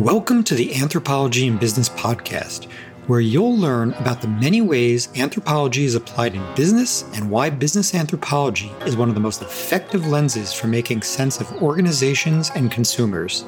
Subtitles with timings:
[0.00, 2.64] Welcome to the Anthropology and Business podcast,
[3.06, 7.94] where you'll learn about the many ways anthropology is applied in business and why business
[7.94, 13.44] anthropology is one of the most effective lenses for making sense of organizations and consumers.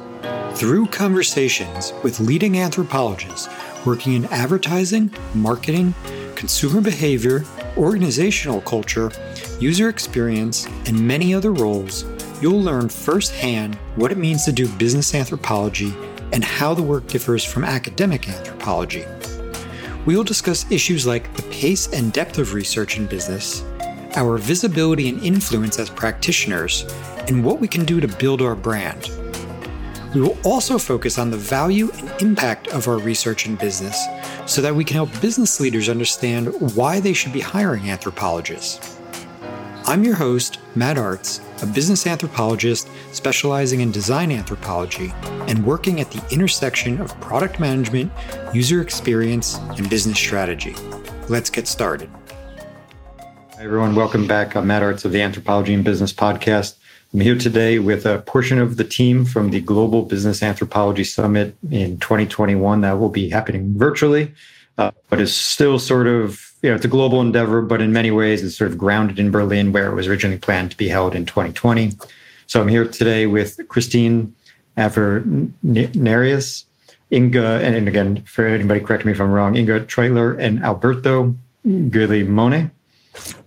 [0.53, 3.49] Through conversations with leading anthropologists
[3.85, 5.93] working in advertising, marketing,
[6.37, 7.43] consumer behavior,
[7.75, 9.11] organizational culture,
[9.59, 12.05] user experience, and many other roles,
[12.41, 15.93] you'll learn firsthand what it means to do business anthropology
[16.31, 19.05] and how the work differs from academic anthropology.
[20.05, 23.63] We will discuss issues like the pace and depth of research in business,
[24.15, 26.85] our visibility and influence as practitioners,
[27.27, 29.11] and what we can do to build our brand.
[30.15, 34.01] We will also focus on the value and impact of our research in business
[34.45, 38.97] so that we can help business leaders understand why they should be hiring anthropologists.
[39.85, 45.11] I'm your host, Matt Artz, a business anthropologist specializing in design anthropology
[45.47, 48.11] and working at the intersection of product management,
[48.53, 50.75] user experience, and business strategy.
[51.29, 52.09] Let's get started.
[53.55, 53.95] Hi, everyone.
[53.95, 54.55] Welcome back.
[54.55, 56.75] I'm Matt Artz of the Anthropology and Business podcast.
[57.11, 61.57] I'm here today with a portion of the team from the Global Business Anthropology Summit
[61.71, 64.31] in 2021 that will be happening virtually,
[64.77, 68.11] uh, but is still sort of you know, it's a global endeavor, but in many
[68.11, 71.15] ways it's sort of grounded in Berlin, where it was originally planned to be held
[71.15, 71.93] in 2020.
[72.45, 74.35] So I'm here today with Christine
[74.75, 76.65] Avenarius,
[77.09, 81.33] Inga, and again, for anybody correct me if I'm wrong, Inga Treitler and Alberto
[81.65, 82.69] Guglielmone.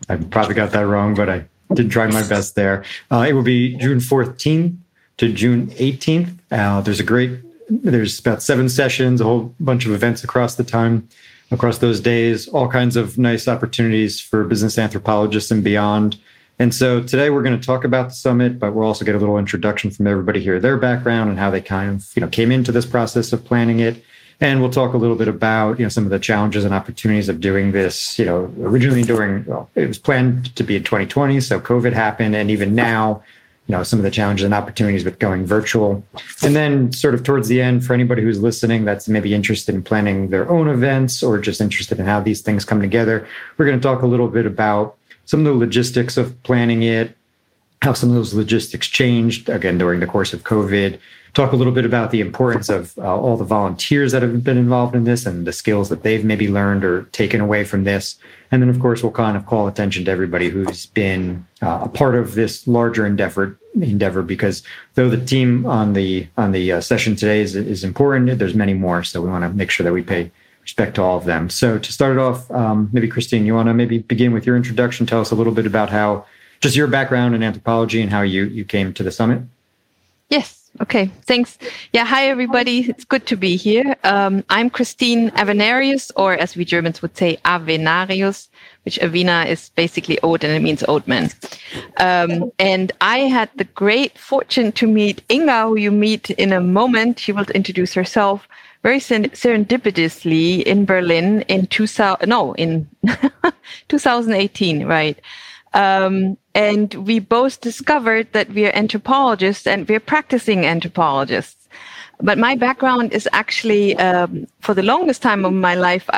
[0.08, 2.84] I probably got that wrong, but I did try my best there.
[3.10, 4.78] Uh, it will be June 14th
[5.18, 6.38] to June 18th.
[6.50, 10.64] Uh, there's a great, there's about seven sessions, a whole bunch of events across the
[10.64, 11.06] time
[11.50, 16.18] across those days, all kinds of nice opportunities for business anthropologists and beyond.
[16.58, 19.18] And so today we're going to talk about the summit, but we'll also get a
[19.18, 22.52] little introduction from everybody here, their background and how they kind of, you know, came
[22.52, 24.04] into this process of planning it.
[24.42, 27.28] And we'll talk a little bit about, you know, some of the challenges and opportunities
[27.28, 28.18] of doing this.
[28.18, 32.34] You know, originally during, well, it was planned to be in 2020, so COVID happened,
[32.34, 33.22] and even now,
[33.70, 36.02] you know some of the challenges and opportunities with going virtual.
[36.42, 39.84] And then sort of towards the end for anybody who's listening that's maybe interested in
[39.84, 43.78] planning their own events or just interested in how these things come together we're going
[43.78, 47.16] to talk a little bit about some of the logistics of planning it
[47.82, 50.98] how some of those logistics changed again during the course of covid
[51.34, 54.58] talk a little bit about the importance of uh, all the volunteers that have been
[54.58, 58.16] involved in this and the skills that they've maybe learned or taken away from this.
[58.50, 61.88] And then, of course, we'll kind of call attention to everybody who's been uh, a
[61.88, 63.56] part of this larger endeavor.
[63.80, 64.64] Endeavor, because
[64.94, 68.74] though the team on the on the uh, session today is, is important, there's many
[68.74, 69.04] more.
[69.04, 71.48] So we want to make sure that we pay respect to all of them.
[71.48, 74.56] So to start it off, um, maybe Christine, you want to maybe begin with your
[74.56, 75.06] introduction.
[75.06, 76.26] Tell us a little bit about how
[76.60, 79.42] just your background in anthropology and how you you came to the summit.
[80.28, 80.56] Yes.
[80.80, 81.58] Okay, thanks.
[81.92, 82.88] Yeah, hi everybody.
[82.88, 83.96] It's good to be here.
[84.04, 88.46] Um, I'm Christine Avenarius, or as we Germans would say, Avenarius,
[88.84, 91.28] which Avena is basically oat and it means oat man.
[91.96, 96.60] Um, and I had the great fortune to meet Inga, who you meet in a
[96.60, 97.18] moment.
[97.18, 98.46] She will introduce herself
[98.84, 102.88] very serendipitously in Berlin in 2000, no, in
[103.88, 105.20] 2018, right?
[105.74, 111.68] Um, and we both discovered that we are anthropologists and we're practicing anthropologists.
[112.20, 116.08] But my background is actually, um, for the longest time of my life,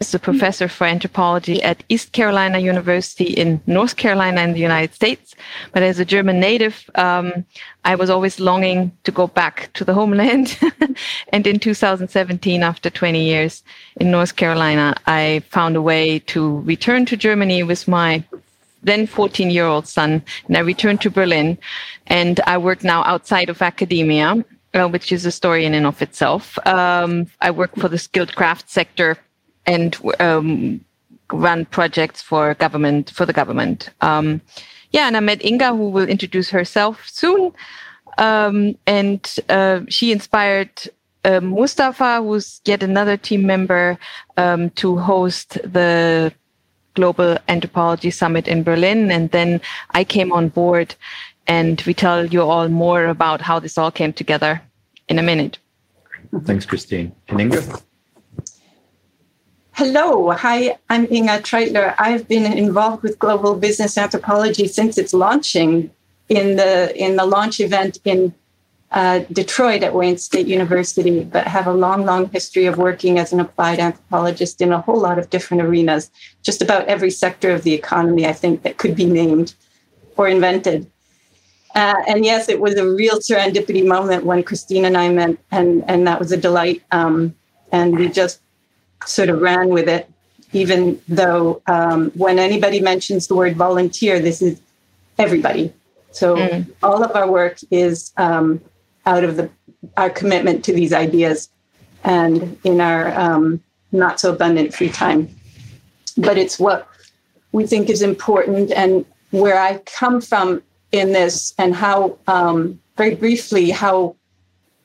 [0.00, 4.94] as a professor for anthropology at East Carolina University in North Carolina in the United
[4.94, 5.34] States.
[5.72, 7.44] But as a German native, um,
[7.84, 10.56] I was always longing to go back to the homeland.
[11.32, 13.64] and in 2017, after 20 years
[13.96, 18.24] in North Carolina, I found a way to return to Germany with my
[18.88, 20.22] then 14 year old son.
[20.46, 21.58] And I returned to Berlin
[22.06, 24.44] and I work now outside of academia.
[24.74, 26.58] Uh, which is a story in and of itself.
[26.66, 29.16] Um, I work for the skilled craft sector
[29.64, 30.84] and um,
[31.32, 33.88] run projects for government for the government.
[34.02, 34.42] Um,
[34.90, 37.52] yeah, and I met Inga, who will introduce herself soon,
[38.18, 40.70] um, and uh, she inspired
[41.24, 43.98] uh, Mustafa, who's yet another team member,
[44.36, 46.32] um, to host the
[46.98, 49.60] Global Anthropology Summit in Berlin, and then
[50.00, 50.96] I came on board,
[51.46, 54.60] and we tell you all more about how this all came together
[55.08, 55.58] in a minute.
[56.44, 57.12] Thanks, Christine.
[57.28, 57.62] And Inga.
[59.80, 61.94] Hello, hi, I'm Inga Treitler.
[61.98, 65.90] I've been involved with global business anthropology since its launching
[66.28, 66.72] in the
[67.04, 68.34] in the launch event in
[68.92, 73.32] uh, Detroit at Wayne State University, but have a long, long history of working as
[73.32, 76.10] an applied anthropologist in a whole lot of different arenas,
[76.42, 79.54] just about every sector of the economy, I think, that could be named
[80.16, 80.90] or invented.
[81.74, 85.84] Uh, and yes, it was a real serendipity moment when Christine and I met, and,
[85.86, 86.82] and that was a delight.
[86.90, 87.34] Um,
[87.70, 88.40] and we just
[89.04, 90.10] sort of ran with it,
[90.54, 94.60] even though um, when anybody mentions the word volunteer, this is
[95.18, 95.74] everybody.
[96.10, 96.66] So mm.
[96.82, 98.62] all of our work is um,
[99.08, 99.50] out of the
[99.96, 101.48] our commitment to these ideas
[102.04, 105.28] and in our um, not so abundant free time.
[106.16, 106.88] But it's what
[107.52, 110.62] we think is important and where I come from
[110.92, 114.16] in this and how, um, very briefly, how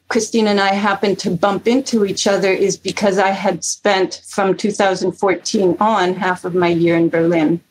[0.09, 4.55] Christine and I happened to bump into each other is because I had spent from
[4.55, 7.61] 2014 on half of my year in Berlin.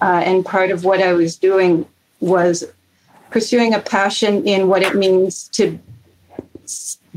[0.00, 1.86] Uh, and part of what I was doing
[2.20, 2.64] was
[3.30, 5.78] pursuing a passion in what it means to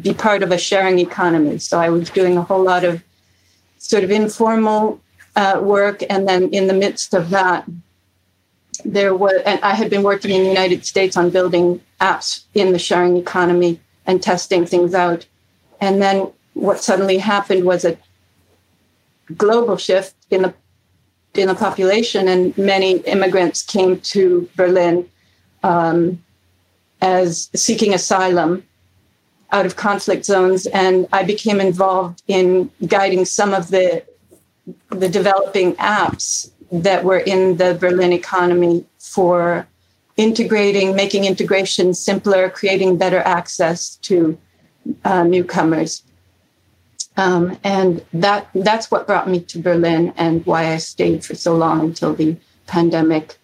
[0.06, 1.58] be part of a sharing economy.
[1.58, 3.04] So I was doing a whole lot of
[3.80, 5.02] sort of informal
[5.36, 6.04] uh, work.
[6.12, 7.66] And then in the midst of that,
[8.86, 12.72] there was, and I had been working in the United States on building apps in
[12.72, 15.26] the sharing economy and testing things out.
[15.82, 17.98] And then what suddenly happened was a
[19.36, 20.54] global shift in the
[21.34, 25.10] in the population, and many immigrants came to Berlin
[25.64, 26.24] um,
[27.02, 28.64] as seeking asylum
[29.56, 34.04] out of conflict zones, and I became involved in guiding some of the
[34.90, 39.68] the developing apps that were in the Berlin economy for
[40.18, 44.16] integrating, making integration simpler, creating better access to
[45.04, 46.04] uh, newcomers.
[47.18, 51.56] Um, and that that's what brought me to Berlin and why I stayed for so
[51.56, 52.36] long until the
[52.68, 53.38] pandemic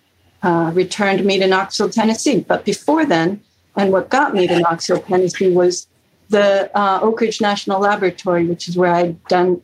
[0.44, 2.40] uh, returned me to Knoxville, Tennessee.
[2.52, 3.30] But before then,
[3.78, 5.88] and what got me to Knoxville, Tennessee was
[6.32, 9.62] the uh, Oak Ridge National Laboratory, which is where I'd done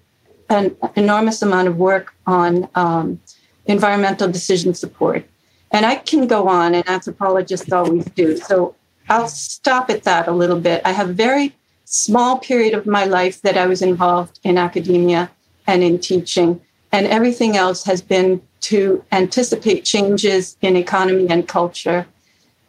[0.50, 3.19] an enormous amount of work on um,
[3.66, 5.25] environmental decision support.
[5.72, 8.38] And I can go on, and anthropologists always do.
[8.38, 8.75] So
[9.10, 10.81] I'll stop at that a little bit.
[10.86, 11.56] I have a very
[11.86, 15.31] small period of my life that I was involved in academia
[15.66, 16.62] and in teaching,
[16.92, 22.06] and everything else has been to anticipate changes in economy and culture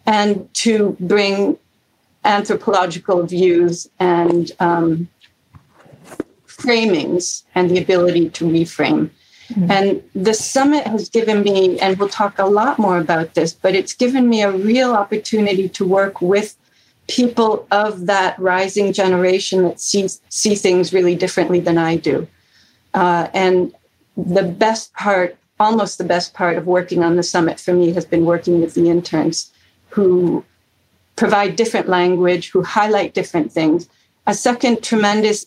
[0.06, 1.58] and to bring
[2.28, 5.08] anthropological views and um,
[6.46, 9.10] framings and the ability to reframe.
[9.48, 9.70] Mm-hmm.
[9.70, 13.74] And the summit has given me, and we'll talk a lot more about this, but
[13.74, 16.54] it's given me a real opportunity to work with
[17.08, 22.28] people of that rising generation that sees see things really differently than I do.
[22.92, 23.72] Uh, and
[24.18, 28.04] the best part, almost the best part of working on the summit for me has
[28.04, 29.50] been working with the interns
[29.88, 30.44] who
[31.18, 33.88] provide different language, who highlight different things.
[34.26, 35.46] A second tremendous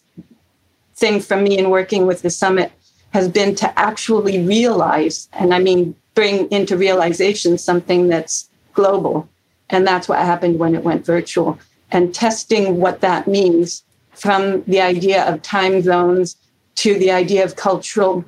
[0.95, 2.71] thing for me in working with the summit
[3.13, 9.29] has been to actually realize, and I mean, bring into realization something that's global.
[9.69, 11.57] And that's what happened when it went virtual.
[11.91, 16.35] And testing what that means from the idea of time zones
[16.75, 18.25] to the idea of cultural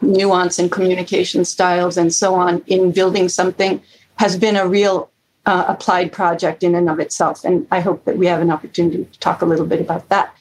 [0.00, 3.82] nuance and communication styles and so on in building something
[4.16, 5.11] has been a real
[5.46, 7.44] uh, applied project in and of itself.
[7.44, 10.34] And I hope that we have an opportunity to talk a little bit about that.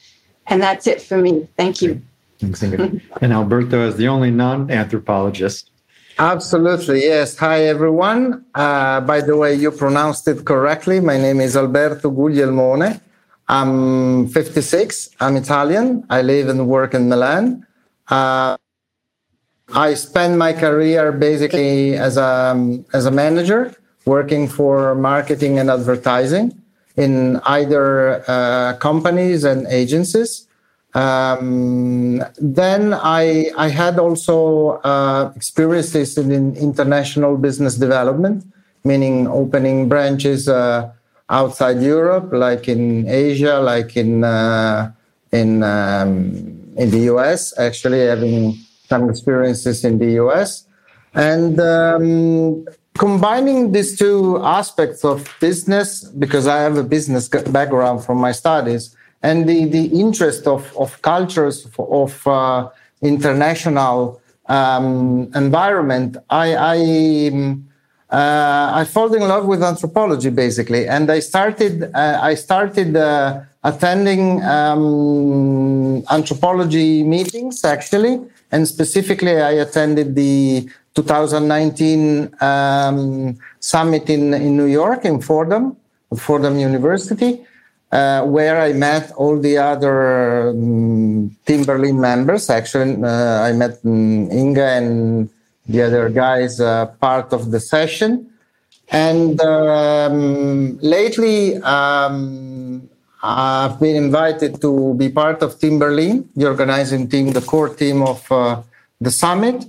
[0.47, 1.47] And that's it for me.
[1.57, 2.01] Thank you.
[2.41, 5.69] and Alberto is the only non-anthropologist.
[6.17, 7.37] Absolutely, yes.
[7.37, 8.45] Hi, everyone.
[8.53, 10.99] Uh, by the way, you pronounced it correctly.
[10.99, 12.99] My name is Alberto Guglielmone.
[13.47, 15.09] I'm 56.
[15.19, 16.05] I'm Italian.
[16.09, 17.65] I live and work in Milan.
[18.07, 18.57] Uh,
[19.73, 23.73] I spent my career basically as a, as a manager,
[24.05, 26.61] working for marketing and advertising
[26.97, 30.47] in either uh, companies and agencies.
[30.93, 38.43] Um, then I, I had also uh, experiences in international business development,
[38.83, 40.91] meaning opening branches uh,
[41.29, 44.91] outside Europe, like in Asia, like in uh,
[45.31, 46.35] in um,
[46.75, 47.57] in the US.
[47.57, 50.67] Actually, having some experiences in the US,
[51.13, 52.65] and um,
[52.97, 58.95] combining these two aspects of business, because I have a business background from my studies
[59.23, 62.69] and the, the interest of, of cultures of uh,
[63.01, 67.67] international um, environment, I, I, um,
[68.09, 73.41] uh, I fell in love with anthropology basically, and I started uh, I started uh,
[73.63, 78.19] attending um, anthropology meetings actually,
[78.51, 85.77] and specifically I attended the 2019 um, summit in in New York in Fordham,
[86.17, 87.45] Fordham University,
[87.91, 92.49] uh, where I met all the other um, Team Berlin members.
[92.49, 95.29] Actually, uh, I met um, Inga and
[95.67, 98.27] the other guys uh, part of the session.
[98.89, 102.89] And um, lately, um,
[103.23, 108.01] I've been invited to be part of Team Berlin, the organizing team, the core team
[108.01, 108.61] of uh,
[108.99, 109.65] the summit.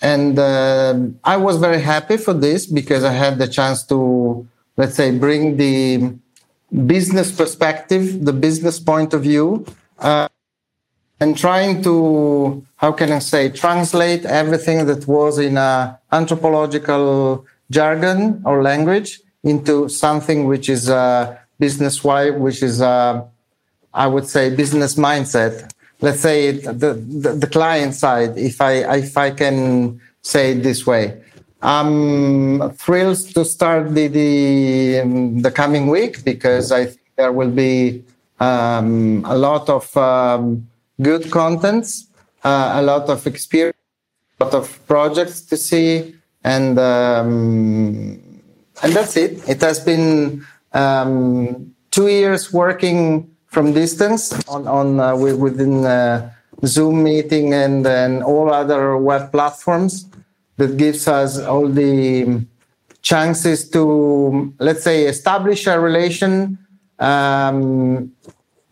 [0.00, 4.94] And uh, I was very happy for this because I had the chance to, let's
[4.94, 6.14] say, bring the
[6.86, 9.66] business perspective, the business point of view,
[9.98, 10.28] uh,
[11.20, 18.42] and trying to, how can I say, translate everything that was in a anthropological jargon
[18.44, 23.24] or language into something which is uh, business wide, which is, uh,
[23.92, 25.72] I would say, business mindset.
[26.00, 30.86] Let's say the, the, the client side, if I if I can say it this
[30.86, 31.20] way.
[31.60, 37.50] I'm thrilled to start the the, um, the coming week because I think there will
[37.50, 38.04] be
[38.38, 40.68] um, a lot of um,
[41.02, 42.06] good contents,
[42.44, 43.76] uh, a lot of experience,
[44.38, 46.14] a lot of projects to see,
[46.44, 48.22] and um,
[48.82, 49.42] and that's it.
[49.48, 56.30] It has been um, two years working from distance on on uh, within uh,
[56.64, 60.06] Zoom meeting and and all other web platforms
[60.56, 62.44] that gives us all the
[63.02, 66.58] chances to let's say establish a relation
[66.98, 68.12] um,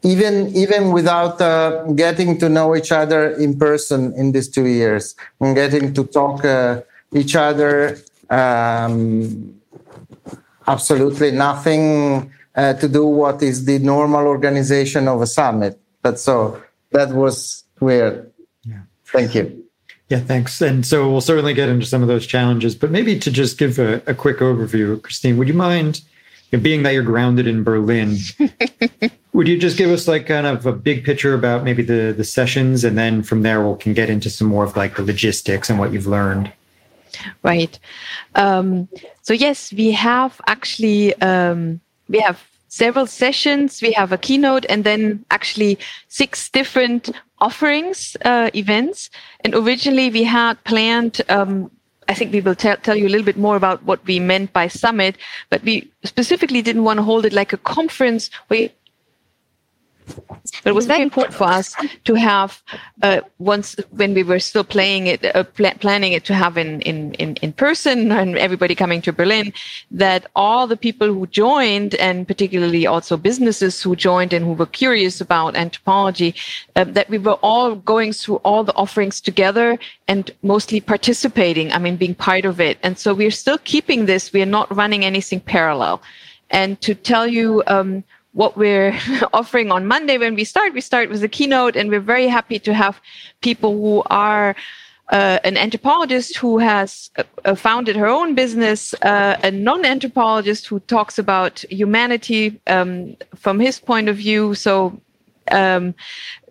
[0.02, 5.14] even even without uh, getting to know each other in person in these two years
[5.40, 6.80] and getting to talk uh,
[7.14, 7.98] each other
[8.30, 9.54] um,
[10.66, 16.62] absolutely nothing uh, to do what is the normal organization of a summit but so
[16.90, 18.30] that was weird
[18.64, 19.66] yeah thank you
[20.08, 20.60] yeah, thanks.
[20.60, 23.78] And so we'll certainly get into some of those challenges, but maybe to just give
[23.78, 26.00] a, a quick overview, Christine, would you mind,
[26.50, 28.16] you know, being that you're grounded in Berlin,
[29.32, 32.22] would you just give us like kind of a big picture about maybe the the
[32.22, 35.68] sessions, and then from there we can get into some more of like the logistics
[35.68, 36.52] and what you've learned.
[37.42, 37.76] Right.
[38.36, 38.88] Um,
[39.22, 43.80] so yes, we have actually um, we have several sessions.
[43.80, 49.10] We have a keynote and then actually six different offerings, uh, events.
[49.40, 51.70] And originally we had planned, um,
[52.08, 54.52] I think we will tell, tell you a little bit more about what we meant
[54.52, 55.16] by summit,
[55.50, 58.70] but we specifically didn't want to hold it like a conference where
[60.62, 62.62] but it was very important for us to have
[63.02, 66.80] uh, once when we were still playing it, uh, pl- planning it to have in,
[66.82, 69.52] in, in, in person and everybody coming to Berlin,
[69.90, 74.66] that all the people who joined and particularly also businesses who joined and who were
[74.66, 76.34] curious about anthropology,
[76.76, 81.72] uh, that we were all going through all the offerings together and mostly participating.
[81.72, 82.78] I mean, being part of it.
[82.82, 84.32] And so we're still keeping this.
[84.32, 86.02] We are not running anything parallel.
[86.50, 88.04] And to tell you, um,
[88.36, 88.94] what we're
[89.32, 90.74] offering on Monday when we start.
[90.74, 93.00] We start with a keynote, and we're very happy to have
[93.40, 94.54] people who are
[95.08, 101.18] uh, an anthropologist who has uh, founded her own business, uh, a non-anthropologist who talks
[101.18, 104.54] about humanity um, from his point of view.
[104.54, 105.00] So
[105.50, 105.94] um,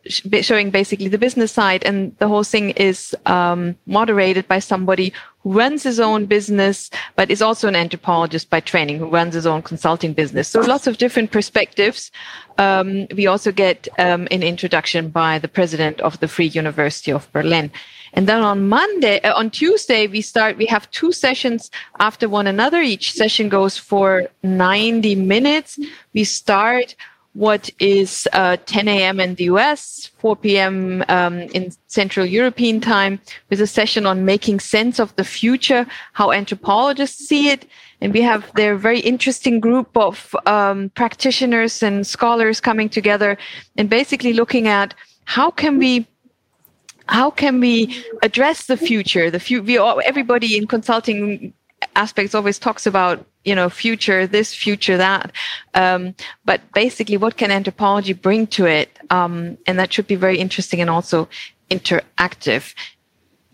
[0.07, 5.53] showing basically the business side and the whole thing is um, moderated by somebody who
[5.53, 9.62] runs his own business but is also an anthropologist by training who runs his own
[9.62, 12.12] consulting business so lots of different perspectives
[12.57, 17.31] um, we also get um, an introduction by the president of the free university of
[17.31, 17.71] berlin
[18.15, 21.69] and then on Monday, uh, on Tuesday, we start, we have two sessions
[22.00, 22.81] after one another.
[22.81, 25.77] Each session goes for 90 minutes.
[26.13, 26.95] We start
[27.36, 29.20] what is uh, 10 a.m.
[29.20, 31.04] in the US, 4 p.m.
[31.10, 36.32] Um, in Central European time, with a session on making sense of the future, how
[36.32, 37.65] anthropologists see it.
[38.00, 43.38] And we have their very interesting group of um, practitioners and scholars coming together
[43.77, 44.94] and basically looking at
[45.25, 46.08] how can we
[47.08, 51.54] how can we address the future the all, everybody in consulting
[51.96, 55.32] aspects always talks about you know future this future that.
[55.74, 58.98] Um, but basically what can anthropology bring to it?
[59.10, 61.30] Um, and that should be very interesting and also
[61.70, 62.74] interactive.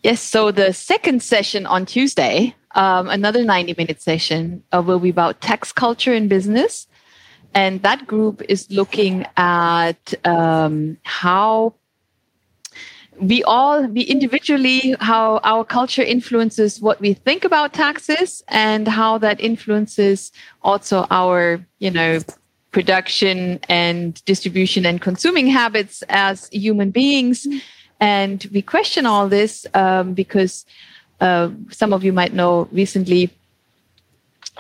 [0.04, 5.10] Yes so the second session on tuesday um, another 90 minute session uh, will be
[5.10, 6.88] about tax culture in business.
[7.54, 11.74] And that group is looking at um, how
[13.20, 19.18] we all we individually how our culture influences what we think about taxes and how
[19.18, 20.32] that influences
[20.64, 22.20] also our you know
[22.72, 27.48] production and distribution and consuming habits as human beings.
[28.00, 30.66] And we question all this um, because
[31.20, 33.30] uh, some of you might know recently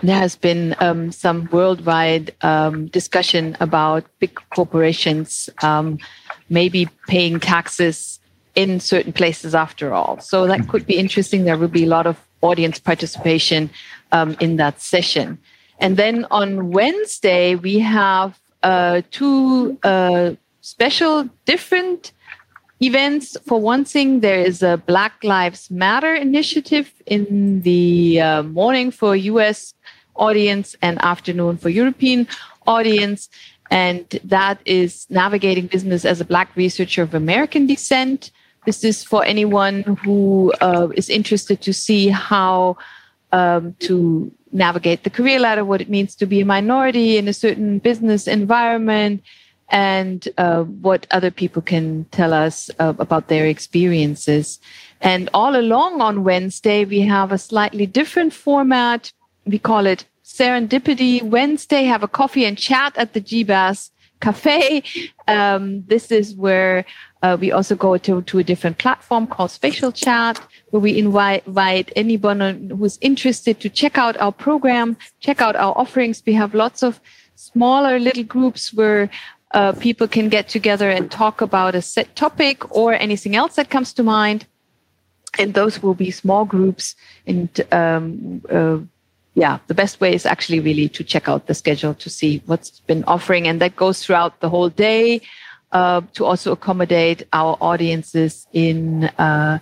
[0.04, 5.98] there has been um, some worldwide um, discussion about big corporations um,
[6.50, 8.20] maybe paying taxes
[8.56, 10.20] in certain places after all.
[10.20, 11.46] So that could be interesting.
[11.46, 13.70] There will be a lot of audience participation
[14.12, 15.38] um, in that session.
[15.80, 20.32] And then on Wednesday, we have uh, two uh,
[20.62, 22.12] special different
[22.82, 23.38] events.
[23.48, 29.16] For one thing, there is a Black Lives Matter initiative in the uh, morning for
[29.16, 29.74] US
[30.16, 32.28] audience and afternoon for European
[32.68, 33.30] audience.
[33.72, 38.32] And that is navigating business as a Black researcher of American descent.
[38.66, 42.78] This is for anyone who uh, is interested to see how
[43.32, 47.34] um, to navigate the career ladder, what it means to be a minority in a
[47.34, 49.24] certain business environment,
[49.70, 54.60] and uh, what other people can tell us uh, about their experiences.
[55.00, 59.12] And all along on Wednesday, we have a slightly different format.
[59.46, 61.84] We call it Serendipity Wednesday.
[61.84, 63.90] Have a coffee and chat at the GBAS
[64.22, 64.84] Cafe.
[65.28, 66.86] Um, this is where
[67.24, 71.46] uh, we also go to, to a different platform called Spatial Chat, where we invite,
[71.46, 76.24] invite anyone who's interested to check out our program, check out our offerings.
[76.26, 77.00] We have lots of
[77.36, 79.10] smaller little groups where
[79.54, 83.70] uh, people can get together and talk about a set topic or anything else that
[83.70, 84.46] comes to mind.
[85.40, 86.96] And those will be small groups.
[87.26, 88.80] And um, uh,
[89.34, 92.82] yeah, the best way is actually really to check out the schedule to see what's
[92.82, 93.48] been offering.
[93.48, 95.22] And that goes throughout the whole day
[95.72, 99.60] uh, to also accommodate our audiences in uh,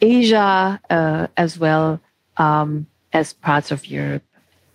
[0.00, 2.00] Asia uh, as well
[2.36, 4.22] um, as parts of Europe.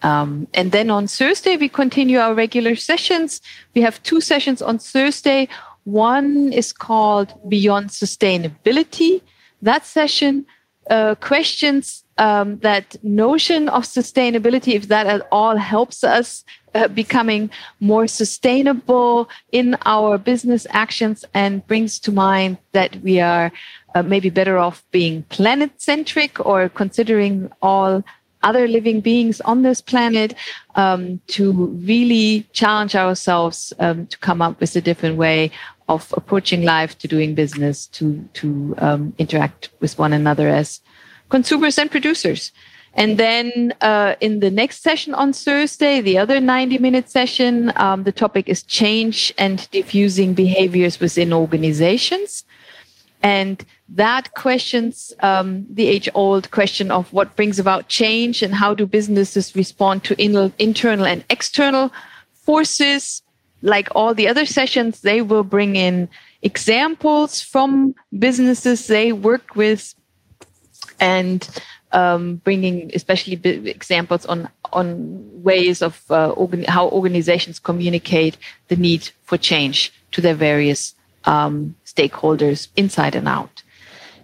[0.02, 3.42] Um, and then on Thursday, we continue our regular sessions.
[3.76, 5.48] We have two sessions on Thursday.
[5.84, 9.22] One is called Beyond Sustainability.
[9.62, 10.48] That session
[10.90, 17.50] uh, questions um, that notion of sustainability, if that at all helps us uh, becoming
[17.80, 23.52] more sustainable in our business actions and brings to mind that we are
[23.96, 28.04] uh, maybe better off being planet centric or considering all
[28.44, 30.34] other living beings on this planet
[30.76, 31.52] um, to
[31.84, 35.52] really challenge ourselves um, to come up with a different way
[35.90, 40.80] of approaching life, to doing business, to to um, interact with one another as
[41.32, 42.52] consumers and producers.
[42.94, 48.04] And then uh, in the next session on Thursday, the other 90 minute session, um,
[48.04, 52.44] the topic is change and diffusing behaviors within organizations.
[53.24, 58.74] And that questions um, the age old question of what brings about change and how
[58.74, 61.94] do businesses respond to in- internal and external
[62.34, 63.22] forces.
[63.62, 66.10] Like all the other sessions, they will bring in
[66.42, 69.94] examples from businesses they work with
[71.02, 71.50] and
[71.92, 73.34] um, bringing especially
[73.70, 78.38] examples on on ways of uh, organ- how organizations communicate
[78.70, 83.64] the need for change to their various um, stakeholders inside and out.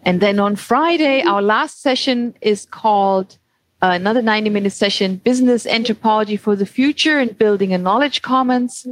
[0.04, 3.38] And then on Friday, our last session is called
[3.82, 8.88] uh, another 90 minute session Business Anthropology for the Future and Building a Knowledge Commons.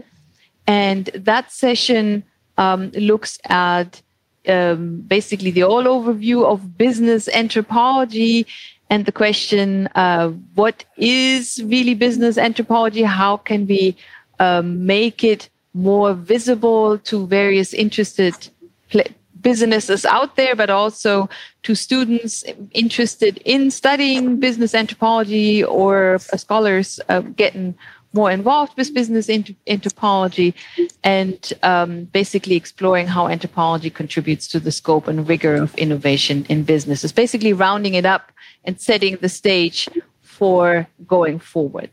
[0.67, 2.23] And that session
[2.57, 4.01] um, looks at
[4.47, 8.45] um, basically the all overview of business anthropology
[8.89, 13.03] and the question uh, what is really business anthropology?
[13.03, 13.95] How can we
[14.39, 18.49] um, make it more visible to various interested
[19.41, 21.29] businesses out there, but also
[21.63, 27.75] to students interested in studying business anthropology or scholars uh, getting
[28.15, 29.29] more involved with business
[29.67, 30.55] anthropology
[31.03, 36.63] and um, basically exploring how anthropology contributes to the scope and rigor of innovation in
[36.63, 38.31] businesses, basically rounding it up
[38.63, 39.89] and setting the stage
[40.21, 41.91] for going forward.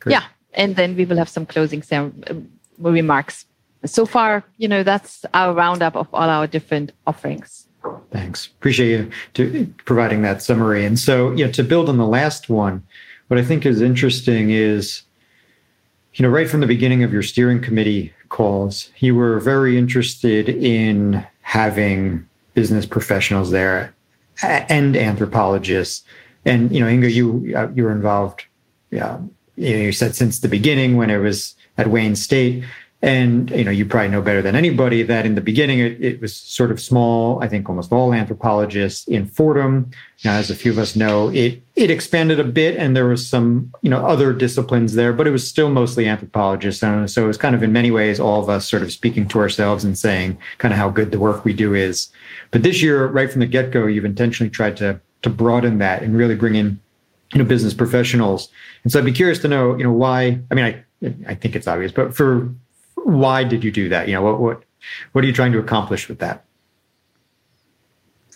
[0.00, 0.14] Great.
[0.14, 0.24] Yeah.
[0.54, 3.46] And then we will have some closing um, remarks
[3.84, 7.66] so far, you know, that's our roundup of all our different offerings.
[8.10, 8.46] Thanks.
[8.46, 10.84] Appreciate you to providing that summary.
[10.84, 12.84] And so, you know, to build on the last one,
[13.28, 15.02] what I think is interesting is,
[16.14, 20.48] you know, right from the beginning of your steering committee calls, you were very interested
[20.48, 23.94] in having business professionals there
[24.42, 26.04] and anthropologists.
[26.44, 28.44] And you know, Inga, you uh, you were involved.
[28.90, 29.20] Yeah,
[29.56, 32.64] you, know, you said since the beginning when it was at Wayne State.
[33.04, 36.20] And you know, you probably know better than anybody that in the beginning it, it,
[36.20, 37.42] was sort of small.
[37.42, 39.90] I think almost all anthropologists in Fordham.
[40.24, 43.28] Now, as a few of us know, it it expanded a bit, and there was
[43.28, 46.80] some you know other disciplines there, but it was still mostly anthropologists.
[46.80, 49.26] And so it was kind of in many ways all of us sort of speaking
[49.28, 52.08] to ourselves and saying kind of how good the work we do is.
[52.52, 56.04] But this year, right from the get go, you've intentionally tried to to broaden that
[56.04, 56.78] and really bring in
[57.32, 58.48] you know business professionals.
[58.84, 60.38] And so I'd be curious to know you know why.
[60.52, 60.84] I mean, I
[61.26, 62.48] I think it's obvious, but for
[63.04, 64.08] why did you do that?
[64.08, 64.62] You know, what what
[65.12, 66.44] what are you trying to accomplish with that?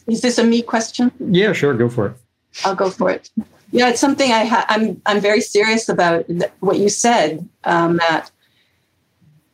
[0.06, 1.10] Is this a me question?
[1.18, 2.16] Yeah, sure, go for it.
[2.64, 3.30] I'll go for it.
[3.72, 6.26] Yeah, it's something I ha- I'm I'm very serious about
[6.60, 8.30] what you said, um, Matt.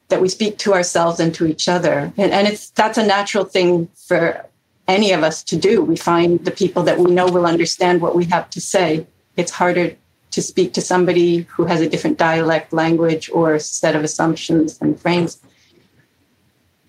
[0.08, 3.44] That we speak to ourselves and to each other, and, and it's that's a natural
[3.44, 4.44] thing for
[4.86, 5.82] any of us to do.
[5.82, 9.06] We find the people that we know will understand what we have to say.
[9.36, 9.96] It's harder
[10.32, 14.98] to speak to somebody who has a different dialect, language, or set of assumptions and
[15.00, 15.40] frames.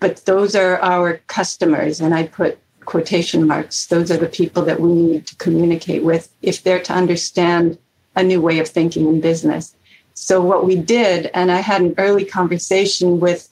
[0.00, 3.86] But those are our customers, and I put quotation marks.
[3.86, 7.78] Those are the people that we need to communicate with if they're to understand
[8.16, 9.74] a new way of thinking in business.
[10.14, 13.48] So what we did, and I had an early conversation with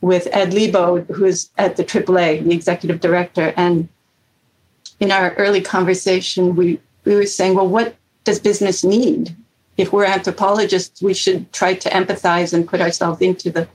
[0.00, 3.86] with Ed Liebow, who's at the AAA, the executive director, and
[4.98, 9.36] in our early conversation, we we were saying, well, what does business need?
[9.76, 13.68] If we're anthropologists, we should try to empathize and put ourselves into the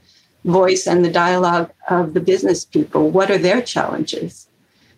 [0.44, 3.10] voice and the dialogue of the business people.
[3.10, 4.48] What are their challenges?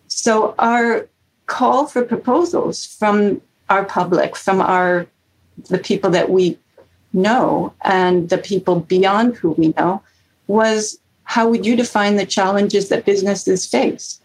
[0.06, 1.08] So our
[1.46, 5.06] call for proposals from our public, from our
[5.68, 6.58] the people that we
[7.12, 10.02] know and the people beyond who we know
[10.46, 14.17] was how would you define the challenges that businesses face?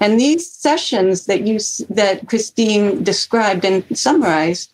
[0.00, 1.58] And these sessions that you
[1.90, 4.72] that Christine described and summarized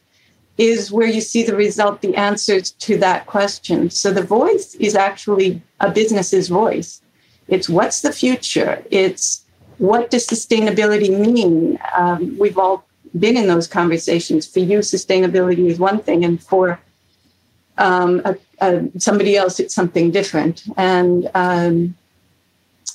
[0.59, 3.91] is where you see the result, the answers to that question.
[3.91, 7.01] So the voice is actually a business's voice.
[7.49, 8.83] It's what's the future?
[8.91, 9.45] It's
[9.79, 11.79] what does sustainability mean?
[11.97, 12.87] Um, we've all
[13.19, 14.47] been in those conversations.
[14.47, 16.81] For you, sustainability is one thing, and for
[17.79, 20.65] um, a, a, somebody else, it's something different.
[20.77, 21.97] And um,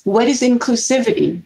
[0.04, 1.42] what is inclusivity?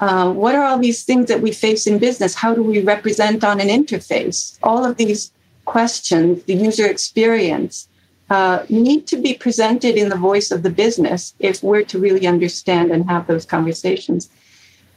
[0.00, 2.34] Uh, what are all these things that we face in business?
[2.34, 4.58] How do we represent on an interface?
[4.62, 5.32] All of these
[5.64, 7.88] questions, the user experience,
[8.30, 12.26] uh, need to be presented in the voice of the business if we're to really
[12.26, 14.28] understand and have those conversations.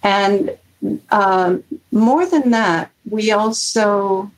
[0.02, 0.58] And
[1.12, 4.32] um, more than that, we also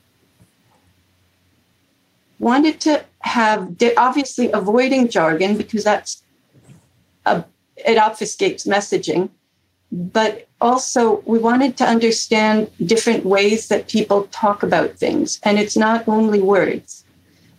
[2.39, 6.24] wanted to have obviously avoiding jargon because that's
[7.26, 7.43] a,
[7.78, 9.30] it obfuscates messaging
[9.91, 15.78] but also we wanted to understand different ways that people talk about things and it's
[15.78, 17.04] not only words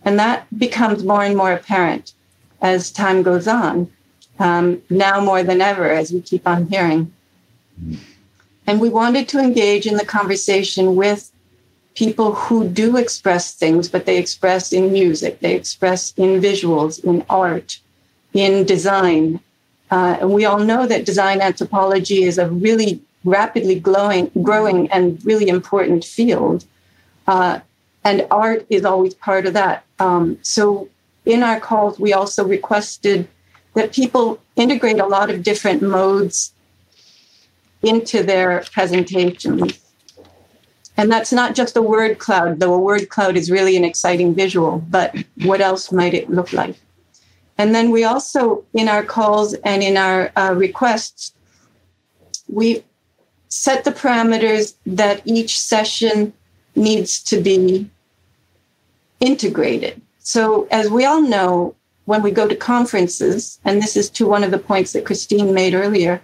[0.03, 2.13] and that becomes more and more apparent
[2.61, 3.91] as time goes on
[4.39, 7.11] um, now more than ever as we keep on hearing
[8.67, 11.31] and we wanted to engage in the conversation with
[11.95, 17.25] people who do express things, but they express in music, they express in visuals, in
[17.29, 17.79] art,
[18.33, 19.39] in design.
[19.91, 25.23] Uh, and we all know that design anthropology is a really rapidly glowing, growing and
[25.25, 26.65] really important field.
[27.27, 27.59] Uh,
[28.03, 29.83] and art is always part of that.
[29.99, 30.89] Um, so
[31.25, 33.27] in our calls, we also requested
[33.73, 36.53] that people integrate a lot of different modes
[37.83, 39.79] into their presentations.
[40.97, 44.35] And that's not just a word cloud, though a word cloud is really an exciting
[44.35, 46.75] visual, but what else might it look like?
[47.61, 51.31] And then we also, in our calls and in our uh, requests,
[52.47, 52.83] we
[53.49, 56.33] set the parameters that each session
[56.75, 57.87] needs to be
[59.19, 60.01] integrated.
[60.17, 64.43] So, as we all know, when we go to conferences, and this is to one
[64.43, 66.19] of the points that Christine made earlier,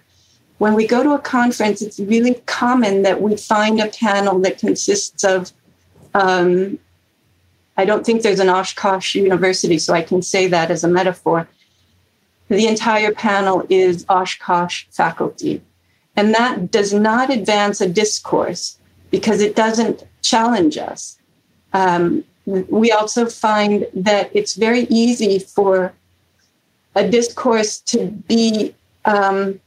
[0.58, 4.58] when we go to a conference, it's really common that we find a panel that
[4.58, 5.52] consists of,
[6.16, 6.80] um,
[7.78, 11.48] I don't think there's an Oshkosh University, so I can say that as a metaphor.
[12.50, 15.62] The entire panel is Oshkosh faculty.
[16.16, 18.80] And that does not advance a discourse
[19.12, 21.20] because it doesn't challenge us.
[21.74, 25.94] Um, we also find that it's very easy for
[26.96, 28.74] a discourse to be
[29.06, 29.60] um,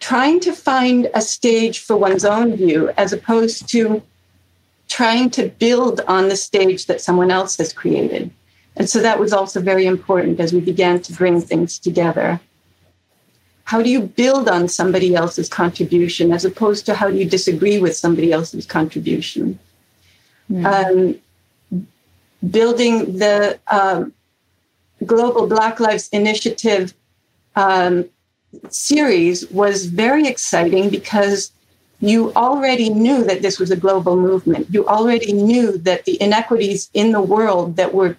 [0.00, 4.02] trying to find a stage for one's own view as opposed to
[4.92, 8.30] trying to build on the stage that someone else has created.
[8.76, 12.40] And so that was also very important as we began to bring things together.
[13.64, 17.78] How do you build on somebody else's contribution as opposed to how do you disagree
[17.78, 19.58] with somebody else's contribution?
[20.50, 20.64] Mm.
[20.74, 21.20] Um,
[22.50, 24.12] building the um,
[25.06, 26.92] Global Black Lives Initiative
[27.56, 28.04] um,
[28.68, 31.52] series was very exciting because
[32.02, 34.66] you already knew that this was a global movement.
[34.70, 38.16] You already knew that the inequities in the world that were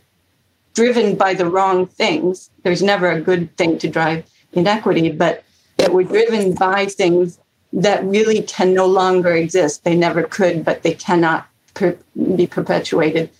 [0.74, 5.44] driven by the wrong things, there's never a good thing to drive inequity, but
[5.78, 7.38] that were driven by things
[7.74, 9.84] that really can no longer exist.
[9.84, 11.98] They never could, but they cannot per-
[12.38, 13.32] be perpetuated.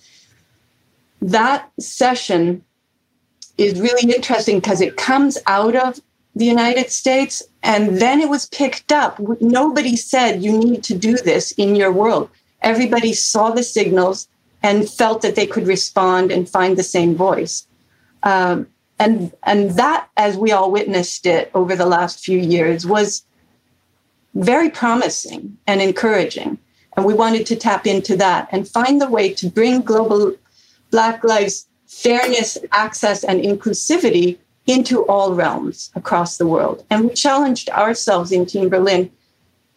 [1.22, 2.62] That session
[3.56, 6.00] is really interesting because it comes out of
[6.34, 7.42] the United States.
[7.62, 9.20] And then it was picked up.
[9.40, 12.28] Nobody said you need to do this in your world.
[12.62, 14.26] everybody saw the signals
[14.62, 17.66] and felt that they could respond and find the same voice.
[18.22, 18.66] Um,
[18.98, 23.22] and and that, as we all witnessed it over the last few years, was
[24.34, 26.58] very promising and encouraging.
[26.96, 30.34] And we wanted to tap into that and find the way to bring global
[30.90, 36.84] Black lives fairness, access, and inclusivity into all realms across the world.
[36.90, 39.10] And we challenged ourselves in Team Berlin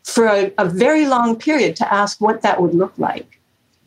[0.03, 3.37] for a, a very long period to ask what that would look like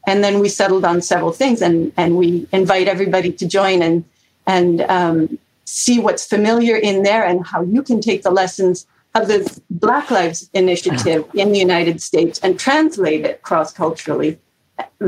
[0.06, 4.04] and then we settled on several things and and we invite everybody to join and
[4.46, 9.28] and um, see what's familiar in there and how you can take the lessons of
[9.28, 14.38] the Black Lives Initiative in the United States and translate it cross culturally,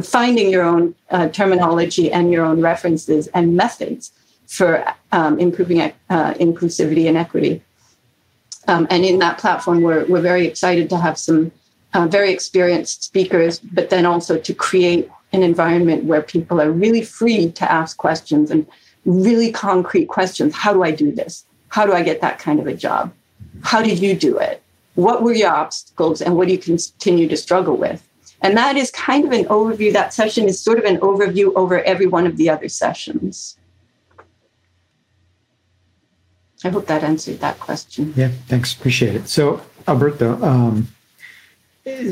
[0.02, 4.12] finding your own uh, terminology and your own references and methods
[4.52, 7.62] for um, improving uh, inclusivity and equity.
[8.68, 11.50] Um, and in that platform, we're, we're very excited to have some
[11.94, 17.00] uh, very experienced speakers, but then also to create an environment where people are really
[17.00, 18.66] free to ask questions and
[19.06, 20.54] really concrete questions.
[20.54, 21.46] How do I do this?
[21.68, 23.10] How do I get that kind of a job?
[23.62, 24.62] How did you do it?
[24.96, 28.06] What were your obstacles and what do you continue to struggle with?
[28.42, 29.94] And that is kind of an overview.
[29.94, 33.56] That session is sort of an overview over every one of the other sessions.
[36.64, 38.14] I hope that answered that question.
[38.16, 38.74] Yeah, thanks.
[38.74, 39.28] Appreciate it.
[39.28, 40.88] So, Alberto, um,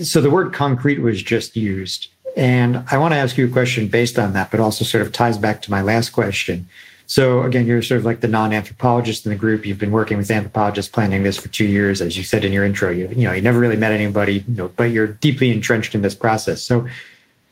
[0.02, 2.08] so the word concrete was just used.
[2.36, 5.12] And I want to ask you a question based on that, but also sort of
[5.12, 6.68] ties back to my last question.
[7.06, 9.66] So again, you're sort of like the non-anthropologist in the group.
[9.66, 12.64] You've been working with anthropologists planning this for two years, as you said in your
[12.64, 12.90] intro.
[12.90, 16.02] You, you know, you never really met anybody, you know, but you're deeply entrenched in
[16.02, 16.62] this process.
[16.62, 16.86] So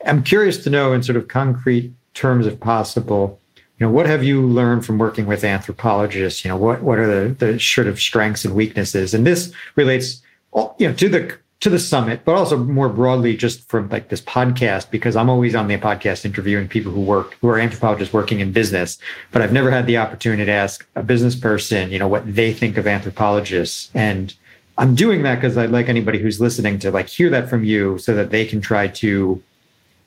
[0.07, 3.41] I'm curious to know, in sort of concrete terms, if possible,
[3.79, 6.45] you know, what have you learned from working with anthropologists?
[6.45, 9.15] You know, what what are the the sort of strengths and weaknesses?
[9.15, 10.21] And this relates,
[10.53, 14.09] oh, you know, to the to the summit, but also more broadly just from like
[14.09, 18.15] this podcast, because I'm always on the podcast interviewing people who work, who are anthropologists
[18.15, 18.97] working in business,
[19.33, 22.53] but I've never had the opportunity to ask a business person, you know, what they
[22.53, 23.91] think of anthropologists.
[23.93, 24.33] And
[24.77, 27.99] I'm doing that because I'd like anybody who's listening to like hear that from you
[27.99, 29.43] so that they can try to, you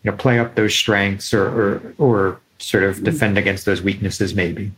[0.05, 4.71] know, play up those strengths or, or, or sort of defend against those weaknesses maybe.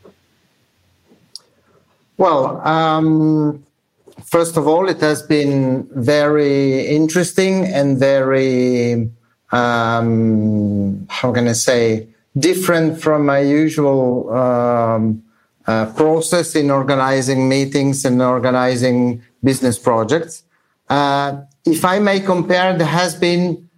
[2.17, 3.65] Well, um,
[4.24, 9.10] first of all, it has been very interesting and very,
[9.52, 15.24] um, how can I say, different from my usual um,
[15.65, 20.43] uh, process in organizing meetings and organizing business projects.
[20.89, 23.69] Uh, if I may compare, there has been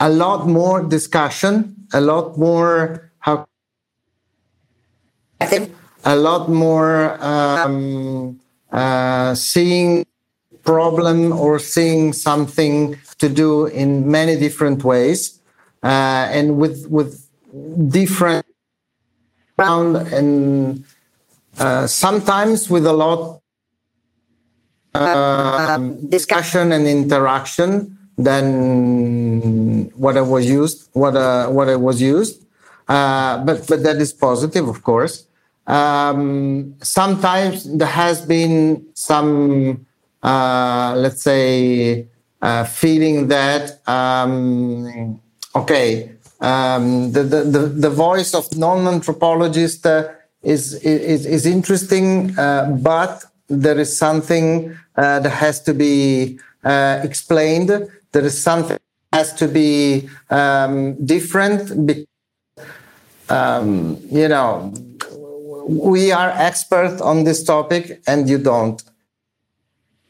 [0.00, 3.07] a lot more discussion, a lot more
[6.04, 8.40] a lot more um,
[8.72, 10.06] uh, seeing
[10.64, 15.40] problem or seeing something to do in many different ways
[15.82, 17.28] uh, and with with
[17.88, 18.44] different
[19.56, 20.84] ground and
[21.58, 23.40] uh, sometimes with a lot
[24.94, 32.44] uh, discussion and interaction than what I was used what uh, what I was used.
[32.88, 35.27] Uh, but but that is positive of course
[35.68, 39.86] um, sometimes there has been some,
[40.22, 42.08] uh, let's say,
[42.40, 45.20] uh, feeling that, um,
[45.54, 50.08] okay, um, the, the, the, the, voice of non-anthropologist uh,
[50.42, 57.00] is, is, is interesting, uh, but there is something uh, that has to be uh,
[57.02, 57.68] explained.
[58.12, 58.78] There is something
[59.12, 62.06] has to be um, different.
[63.30, 64.72] Um, you know,
[65.68, 68.82] we are experts on this topic and you don't.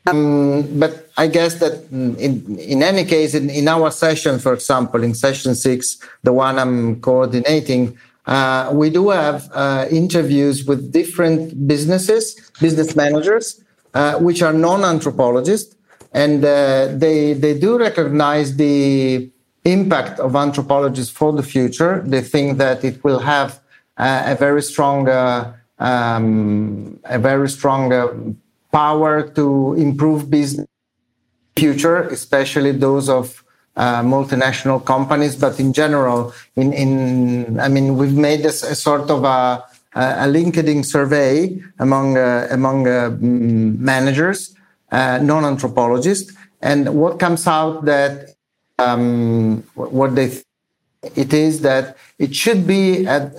[0.07, 5.03] Um, but I guess that in, in any case, in, in our session, for example,
[5.03, 11.67] in session six, the one I'm coordinating, uh, we do have uh, interviews with different
[11.67, 13.63] businesses, business managers,
[13.95, 15.75] uh, which are non-anthropologists,
[16.13, 19.31] and uh, they they do recognize the
[19.65, 22.03] impact of anthropologists for the future.
[22.07, 23.61] They think that it will have
[23.99, 28.09] a very strong, uh, um, a very strong uh,
[28.73, 30.67] power to improve business
[31.57, 33.43] future, especially those of
[33.77, 39.11] uh, multinational companies, but in general, in, in I mean, we've made a, a sort
[39.11, 44.55] of a, a LinkedIn survey among uh, among uh, managers,
[44.91, 48.35] non-anthropologists, and what comes out that
[48.79, 50.43] um, what they
[51.03, 53.31] it is that it should be a,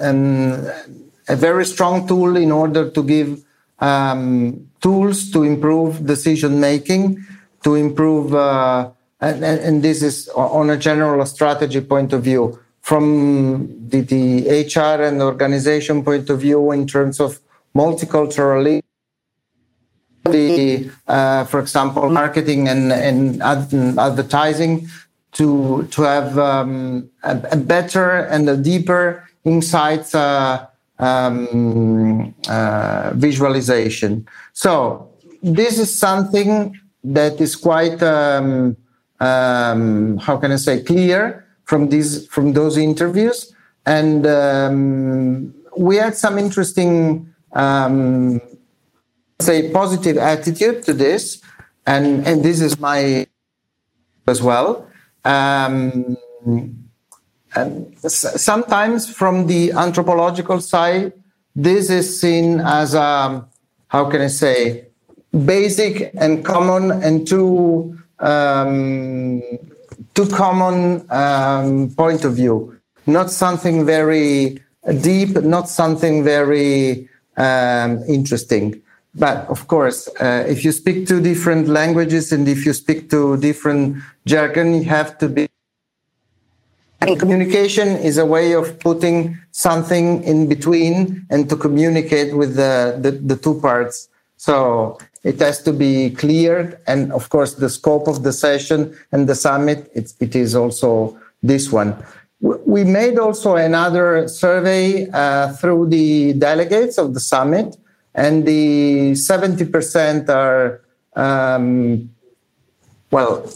[1.27, 3.43] a very strong tool in order to give
[3.79, 7.25] um, tools to improve decision making,
[7.63, 8.89] to improve uh,
[9.21, 15.03] and, and, this is on a general strategy point of view, from the, the HR
[15.03, 17.39] and organization point of view in terms of
[17.75, 18.81] multiculturalism,
[20.23, 24.87] the, uh, for example, marketing and, and advertising
[25.33, 30.65] to, to have um, a, a, better and a deeper insights uh,
[30.97, 34.27] um, uh, visualization.
[34.53, 35.09] So
[35.41, 38.75] this is something that is quite, um,
[39.19, 43.53] um how can I say, clear from these from those interviews,
[43.85, 48.41] and um, we had some interesting um,
[49.39, 51.41] say positive attitude to this.
[51.85, 53.25] And and this is my
[54.27, 54.88] as well
[55.25, 56.17] um,
[57.55, 61.13] and sometimes from the anthropological side
[61.55, 63.45] this is seen as a
[63.87, 64.85] how can i say
[65.45, 69.41] basic and common and too um,
[70.13, 74.61] too common um, point of view not something very
[75.01, 78.81] deep not something very um, interesting.
[79.15, 83.37] But of course, uh, if you speak two different languages and if you speak to
[83.37, 85.47] different jargon, you have to be.
[87.01, 92.97] And communication is a way of putting something in between and to communicate with the,
[93.01, 94.09] the, the two parts.
[94.37, 96.79] So it has to be clear.
[96.87, 101.17] And of course, the scope of the session and the summit, it's, it is also
[101.41, 101.95] this one.
[102.41, 107.75] We made also another survey uh, through the delegates of the summit,
[108.15, 110.81] and the 70% are,
[111.15, 112.09] um,
[113.11, 113.49] well,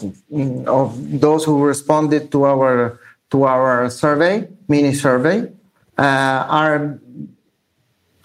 [0.68, 3.00] of those who responded to our
[3.32, 5.52] to our survey, mini survey,
[5.98, 7.00] uh, are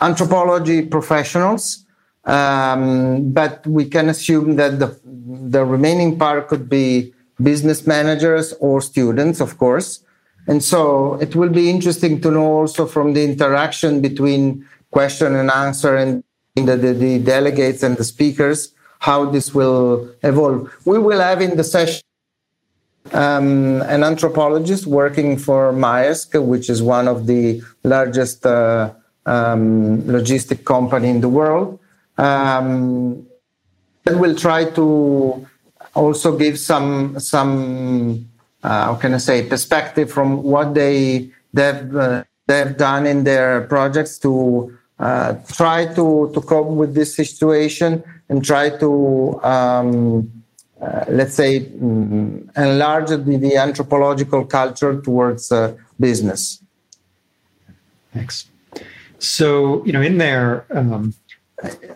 [0.00, 1.84] anthropology professionals.
[2.24, 8.80] Um, but we can assume that the the remaining part could be business managers or
[8.80, 10.04] students, of course.
[10.46, 15.50] And so it will be interesting to know also from the interaction between question and
[15.50, 16.24] answer and
[16.54, 20.72] the, the, the delegates and the speakers how this will evolve.
[20.84, 22.02] We will have in the session
[23.12, 28.92] um, an anthropologist working for Maersk, which is one of the largest uh,
[29.24, 31.78] um, logistic company in the world.
[32.16, 33.24] Um,
[34.04, 35.46] and we'll try to
[35.94, 38.28] also give some some
[38.62, 43.62] uh, how can I say, perspective from what they they've uh, they've done in their
[43.62, 50.30] projects to uh, try to to cope with this situation and try to um,
[50.80, 56.62] uh, let's say um, enlarge the, the, anthropological culture towards uh, business.
[58.14, 58.46] Thanks.
[59.18, 61.14] So you know, in there, um,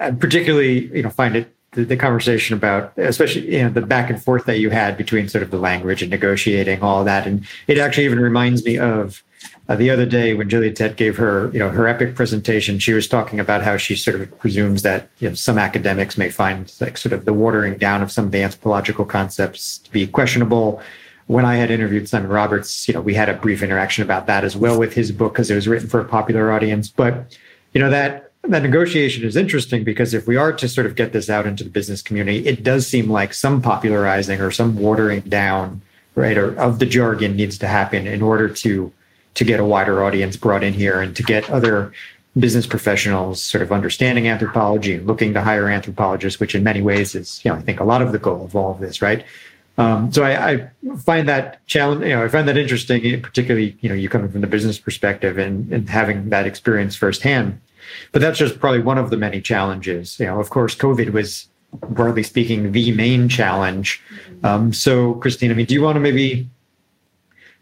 [0.01, 4.11] I particularly you know find it the, the, conversation about, especially you know, the back
[4.11, 7.47] and forth that you had between sort of the language and negotiating all that, and
[7.67, 9.23] it actually even reminds me of
[9.73, 12.79] uh, the other day when Gillian Tett gave her, you know, her epic presentation.
[12.79, 16.29] She was talking about how she sort of presumes that you know, some academics may
[16.29, 20.07] find like sort of the watering down of some of the anthropological concepts to be
[20.07, 20.83] questionable.
[21.27, 24.45] When I had interviewed Simon Roberts, you know, we had a brief interaction about that
[24.45, 26.91] as well with his book because it was written for a popular audience.
[26.91, 27.39] But
[27.73, 31.15] you know that that negotiation is interesting because if we are to sort of get
[31.15, 35.21] this out into the business community, it does seem like some popularizing or some watering
[35.21, 35.81] down,
[36.15, 38.93] right, or of the jargon needs to happen in order to
[39.35, 41.93] to get a wider audience brought in here and to get other
[42.39, 47.15] business professionals sort of understanding anthropology and looking to hire anthropologists, which in many ways
[47.15, 49.25] is, you know, I think a lot of the goal of all of this, right?
[49.79, 53.89] Um, so I, I, find that challenge, you know, I find that interesting, particularly, you
[53.89, 57.59] know, you coming from the business perspective and, and having that experience firsthand.
[58.13, 60.21] But that's just probably one of the many challenges.
[60.21, 64.03] You know, of course, COVID was broadly speaking the main challenge.
[64.45, 66.49] Um, so, Christine, I mean, do you want to maybe,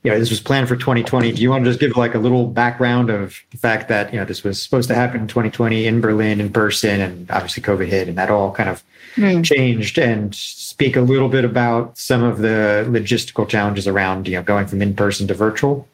[0.03, 1.33] you know, this was planned for 2020.
[1.33, 4.19] Do you want to just give like a little background of the fact that you
[4.19, 7.87] know this was supposed to happen in 2020 in Berlin in person, and obviously COVID
[7.87, 8.83] hit, and that all kind of
[9.17, 9.45] mm.
[9.45, 14.43] changed, and speak a little bit about some of the logistical challenges around you know
[14.43, 15.87] going from in person to virtual.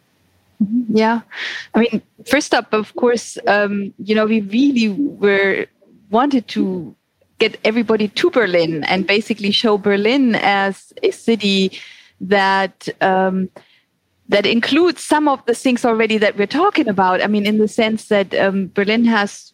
[0.62, 0.96] Mm-hmm.
[0.96, 1.20] Yeah,
[1.74, 5.66] I mean, first up, of course, um, you know, we really were
[6.11, 6.94] wanted to
[7.38, 11.72] get everybody to Berlin and basically show Berlin as a city
[12.20, 13.50] that um,
[14.29, 17.22] that includes some of the things already that we're talking about.
[17.22, 19.53] I mean, in the sense that um, Berlin has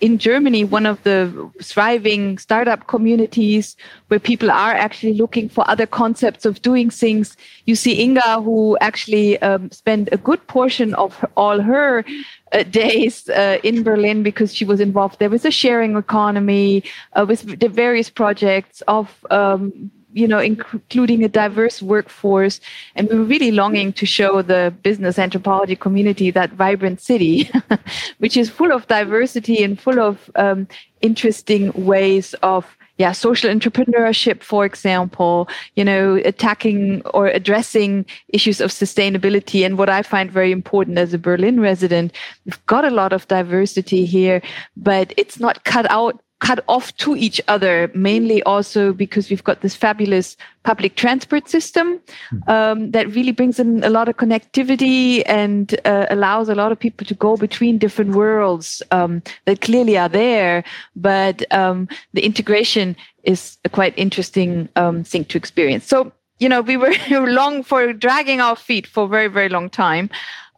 [0.00, 3.76] in Germany one of the thriving startup communities
[4.08, 7.36] where people are actually looking for other concepts of doing things.
[7.64, 12.04] You see Inga, who actually um, spent a good portion of all her
[12.52, 16.84] uh, days uh, in Berlin because she was involved there with the sharing economy,
[17.14, 22.60] uh, with the various projects of um, you know, including a diverse workforce.
[22.96, 27.50] And we were really longing to show the business anthropology community that vibrant city,
[28.18, 30.66] which is full of diversity and full of um,
[31.00, 38.72] interesting ways of yeah, social entrepreneurship, for example, you know, attacking or addressing issues of
[38.72, 39.64] sustainability.
[39.64, 42.12] And what I find very important as a Berlin resident,
[42.44, 44.42] we've got a lot of diversity here,
[44.76, 49.60] but it's not cut out cut off to each other, mainly also because we've got
[49.60, 52.50] this fabulous public transport system hmm.
[52.50, 56.78] um, that really brings in a lot of connectivity and uh, allows a lot of
[56.78, 60.62] people to go between different worlds um, that clearly are there.
[60.94, 65.86] But um, the integration is a quite interesting um, thing to experience.
[65.86, 69.68] So, you know, we were long for dragging our feet for a very, very long
[69.68, 70.08] time,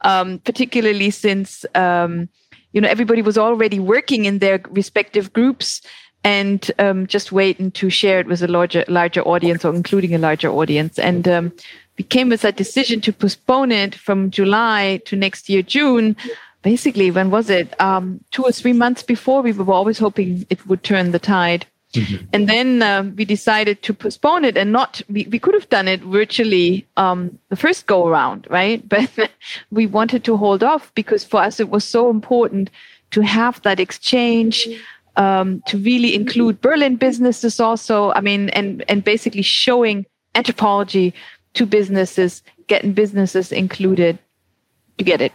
[0.03, 2.29] um, particularly since um,
[2.73, 5.83] you know everybody was already working in their respective groups
[6.25, 10.19] and um, just waiting to share it with a larger larger audience or including a
[10.19, 10.99] larger audience.
[10.99, 11.53] And um,
[11.97, 16.17] we came with that decision to postpone it from july to next year june.
[16.63, 17.81] Basically when was it?
[17.81, 21.67] Um, two or three months before we were always hoping it would turn the tide
[21.93, 22.25] Mm-hmm.
[22.33, 25.89] And then uh, we decided to postpone it and not, we, we could have done
[25.89, 28.89] it virtually um, the first go around, right?
[28.89, 29.31] But
[29.71, 32.71] we wanted to hold off because for us it was so important
[33.11, 34.69] to have that exchange.
[35.17, 41.13] Um, to really include Berlin businesses also, I mean, and and basically showing anthropology
[41.55, 44.19] to businesses, getting businesses included
[44.99, 45.33] to get it.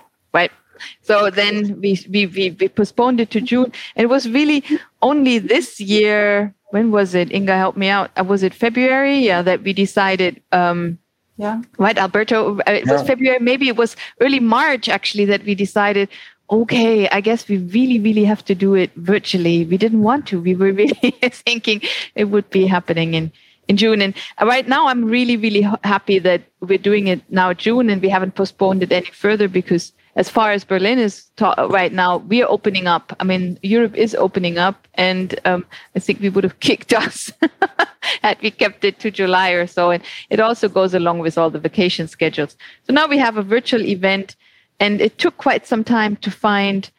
[1.01, 3.71] So then we, we, we, we postponed it to June.
[3.95, 4.63] It was really
[5.01, 6.53] only this year.
[6.71, 7.31] When was it?
[7.31, 8.11] Inga, help me out.
[8.17, 9.19] Uh, was it February?
[9.19, 10.41] Yeah, that we decided.
[10.51, 10.99] Um,
[11.37, 11.61] yeah.
[11.77, 12.59] Right, Alberto.
[12.59, 13.07] Uh, it was yeah.
[13.07, 13.39] February.
[13.39, 16.09] Maybe it was early March actually that we decided.
[16.51, 19.65] Okay, I guess we really, really have to do it virtually.
[19.65, 20.39] We didn't want to.
[20.39, 21.81] We were really thinking
[22.13, 23.31] it would be happening in
[23.67, 24.01] in June.
[24.01, 28.09] And right now, I'm really, really happy that we're doing it now June and we
[28.09, 32.41] haven't postponed it any further because as far as Berlin is ta- right now, we
[32.41, 33.13] are opening up.
[33.19, 37.31] I mean, Europe is opening up, and um, I think we would have kicked us
[38.21, 39.91] had we kept it to July or so.
[39.91, 42.55] And it also goes along with all the vacation schedules.
[42.83, 44.37] So now we have a virtual event,
[44.79, 46.89] and it took quite some time to find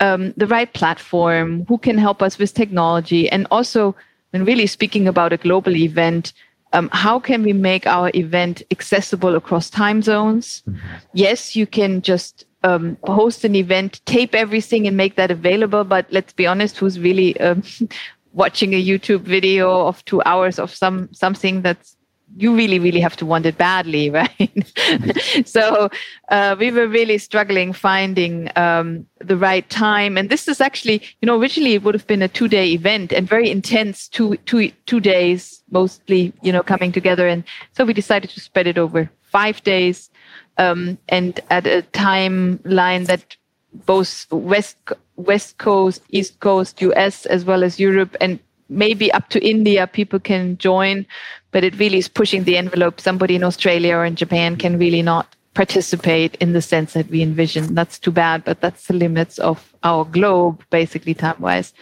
[0.00, 3.96] um, the right platform, who can help us with technology, and also,
[4.30, 6.34] when really speaking about a global event,
[6.74, 10.62] um, how can we make our event accessible across time zones?
[10.68, 10.78] Mm-hmm.
[11.14, 15.84] Yes, you can just um, host an event, tape everything, and make that available.
[15.84, 17.62] But let's be honest, who's really um,
[18.32, 21.96] watching a YouTube video of two hours of some something that's
[22.38, 24.26] you really really have to want it badly right?
[25.46, 25.88] So
[26.28, 30.18] uh, we were really struggling finding um, the right time.
[30.18, 33.12] And this is actually you know originally it would have been a two day event
[33.12, 37.28] and very intense two two two days mostly you know coming together.
[37.28, 37.44] And
[37.74, 40.10] so we decided to spread it over five days
[40.58, 43.36] um, and at a timeline that
[43.84, 44.76] both west
[45.16, 48.38] west coast east coast us as well as europe and
[48.68, 51.06] maybe up to india people can join
[51.52, 53.00] but it really is pushing the envelope.
[53.00, 57.22] Somebody in australia or in japan can really not participate in the sense that we
[57.22, 57.74] envision.
[57.74, 61.72] That's too bad but that's the limits of our globe basically time wise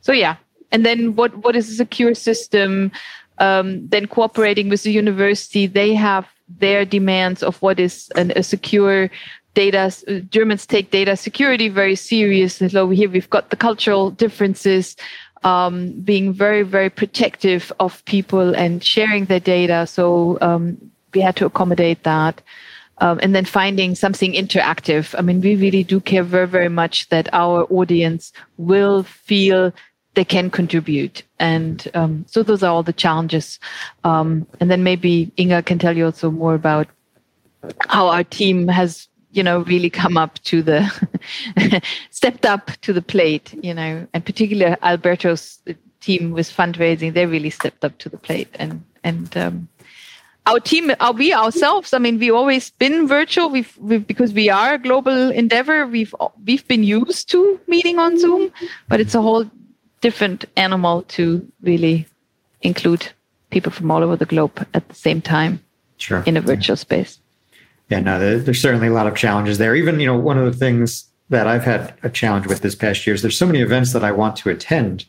[0.00, 0.36] so yeah.
[0.70, 2.92] And then what what is a secure system?
[3.38, 6.28] Um, then cooperating with the university they have
[6.58, 9.10] their demands of what is an, a secure
[9.54, 9.92] data
[10.30, 12.68] germans take data security very seriously.
[12.68, 14.96] So here we've got the cultural differences
[15.44, 19.86] um, being very very protective of people and sharing their data.
[19.86, 20.78] So um,
[21.14, 22.40] we had to accommodate that.
[22.98, 25.14] Um, and then finding something interactive.
[25.18, 29.72] I mean we really do care very very much that our audience will feel
[30.14, 31.22] they can contribute.
[31.38, 33.58] And um, so those are all the challenges.
[34.04, 36.88] Um, and then maybe Inga can tell you also more about
[37.88, 43.02] how our team has, you know, really come up to the stepped up to the
[43.02, 45.60] plate, you know, and particularly Alberto's
[46.00, 49.68] team with fundraising, they really stepped up to the plate and and um,
[50.46, 54.48] our team are we ourselves i mean we've always been virtual we've, we've, because we
[54.48, 58.52] are a global endeavor we've we've been used to meeting on zoom
[58.88, 59.48] but it's a whole
[60.02, 62.06] different animal to really
[62.60, 63.08] include
[63.50, 65.62] people from all over the globe at the same time
[65.96, 66.22] sure.
[66.26, 66.80] in a virtual yeah.
[66.80, 67.18] space.
[67.88, 69.74] Yeah, no, there's certainly a lot of challenges there.
[69.74, 73.06] Even, you know, one of the things that I've had a challenge with this past
[73.06, 75.06] year is there's so many events that I want to attend,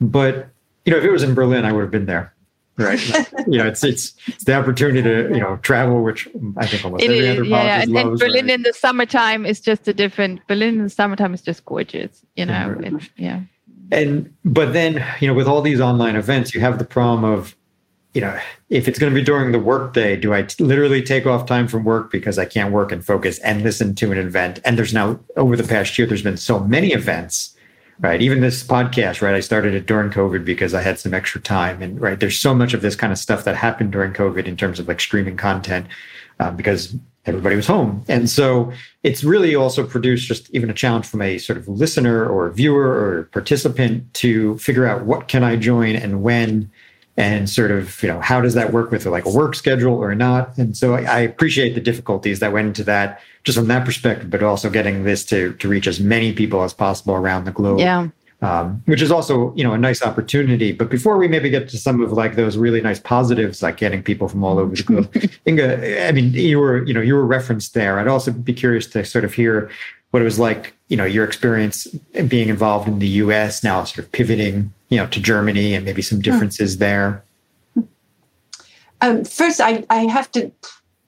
[0.00, 0.48] but
[0.84, 2.34] you know, if it was in Berlin, I would have been there.
[2.76, 3.00] Right.
[3.46, 6.26] you know, it's, it's, it's the opportunity to, you know, travel, which
[6.56, 7.82] I think almost it every is, yeah, yeah.
[7.82, 8.54] And, loves, and Berlin right?
[8.54, 12.46] in the summertime is just a different Berlin in the summertime is just gorgeous, you
[12.46, 12.76] know.
[12.80, 12.98] Yeah.
[13.16, 13.40] yeah
[13.94, 17.56] and but then you know with all these online events you have the problem of
[18.14, 18.38] you know,
[18.70, 21.66] if it's going to be during the workday, do I t- literally take off time
[21.66, 24.60] from work because I can't work and focus and listen to an event?
[24.64, 27.56] And there's now over the past year, there's been so many events,
[27.98, 28.22] right?
[28.22, 29.34] Even this podcast, right?
[29.34, 32.54] I started it during COVID because I had some extra time, and right, there's so
[32.54, 35.36] much of this kind of stuff that happened during COVID in terms of like streaming
[35.36, 35.88] content
[36.38, 38.72] um, because everybody was home, and so
[39.02, 42.88] it's really also produced just even a challenge from a sort of listener or viewer
[42.88, 46.70] or participant to figure out what can I join and when
[47.16, 50.14] and sort of you know how does that work with like a work schedule or
[50.14, 50.56] not?
[50.58, 54.30] And so I, I, appreciate the difficulties that went into that just from that perspective
[54.30, 57.78] but also getting this to to reach as many people as possible around the globe.
[57.78, 58.08] Yeah
[58.44, 61.78] um, which is also you know a nice opportunity but before we maybe get to
[61.78, 65.10] some of like those really nice positives like getting people from all over the globe
[65.48, 68.86] inga i mean you were you know you were referenced there i'd also be curious
[68.86, 69.70] to sort of hear
[70.10, 71.86] what it was like you know your experience
[72.28, 76.02] being involved in the us now sort of pivoting you know to Germany and maybe
[76.02, 76.22] some hmm.
[76.22, 77.24] differences there?
[79.00, 80.52] Um, first, I, I have to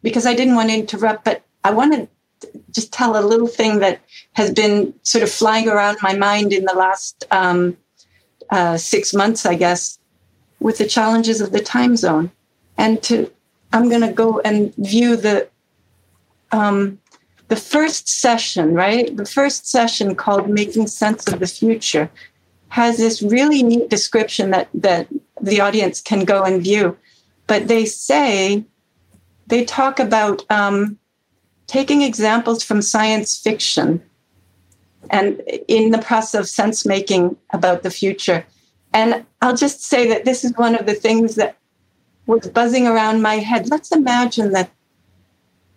[0.03, 2.09] because I didn't want to interrupt, but I want to
[2.71, 4.01] just tell a little thing that
[4.33, 7.77] has been sort of flying around my mind in the last um,
[8.51, 9.99] uh, six months, I guess,
[10.61, 12.31] with the challenges of the time zone.
[12.79, 13.31] And to,
[13.73, 15.49] I'm going to go and view the
[16.53, 16.99] um,
[17.49, 19.17] the first session, right?
[19.17, 22.11] The first session called "Making Sense of the Future,"
[22.69, 25.09] has this really neat description that that
[25.41, 26.97] the audience can go and view.
[27.47, 28.65] But they say
[29.47, 30.99] they talk about um,
[31.67, 34.03] taking examples from science fiction
[35.11, 38.45] and in the process of sense making about the future.
[38.93, 41.57] And I'll just say that this is one of the things that
[42.27, 43.69] was buzzing around my head.
[43.69, 44.71] Let's imagine that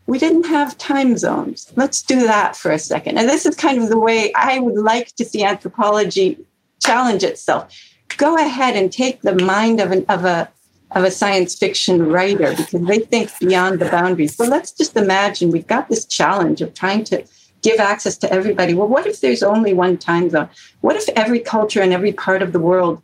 [0.08, 1.72] we didn't have time zones.
[1.76, 3.20] Let's do that for a second.
[3.20, 6.40] And this is kind of the way I would like to see anthropology
[6.84, 7.78] challenge itself.
[8.18, 10.50] Go ahead and take the mind of, an, of a
[10.92, 14.36] of a science fiction writer because they think beyond the boundaries.
[14.36, 17.24] But let's just imagine we've got this challenge of trying to
[17.62, 18.74] give access to everybody.
[18.74, 20.50] Well, what if there's only one time zone?
[20.82, 23.02] What if every culture in every part of the world,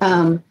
[0.00, 0.42] um,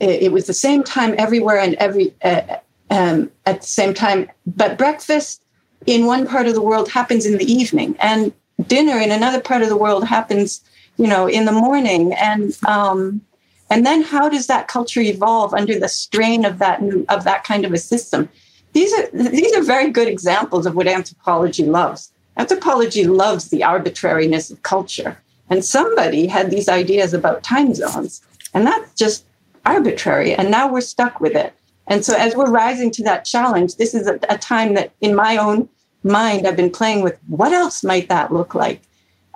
[0.00, 2.56] it, it, was the same time everywhere and every uh,
[2.90, 5.42] um, at the same time, but breakfast
[5.86, 8.32] in one part of the world happens in the evening, and
[8.66, 10.62] dinner in another part of the world happens
[10.98, 12.12] you know, in the morning.
[12.12, 13.22] And um,
[13.70, 17.44] and then how does that culture evolve under the strain of that new, of that
[17.44, 18.28] kind of a system?
[18.72, 22.12] These are these are very good examples of what anthropology loves.
[22.36, 25.18] Anthropology loves the arbitrariness of culture.
[25.50, 28.22] And somebody had these ideas about time zones,
[28.54, 29.24] and that's just
[29.64, 30.34] arbitrary.
[30.34, 31.54] And now we're stuck with it.
[31.86, 35.14] And so, as we're rising to that challenge, this is a, a time that, in
[35.14, 35.68] my own
[36.02, 38.82] mind, I've been playing with what else might that look like?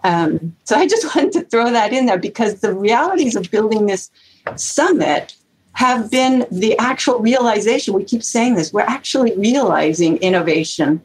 [0.05, 3.86] Um, so I just wanted to throw that in there because the realities of building
[3.86, 4.11] this
[4.57, 5.34] summit
[5.74, 7.94] have been the actual realization.
[7.94, 8.72] We keep saying this.
[8.72, 11.00] We're actually realizing innovation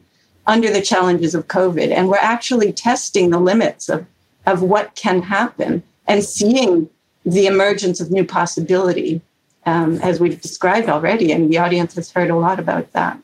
[0.46, 4.06] under the challenges of COVID, and we're actually testing the limits of,
[4.46, 6.88] of what can happen and seeing
[7.24, 9.20] the emergence of new possibility,
[9.66, 11.32] um, as we've described already.
[11.32, 13.18] And the audience has heard a lot about that.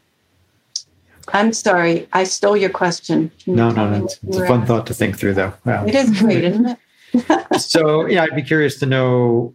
[1.33, 3.31] I'm sorry, I stole your question.
[3.47, 4.05] no, no, no.
[4.05, 5.53] It's, it's a fun thought to think through, though.
[5.64, 5.87] Wow.
[5.87, 7.61] It is great, isn't it?
[7.61, 9.55] so, yeah, I'd be curious to know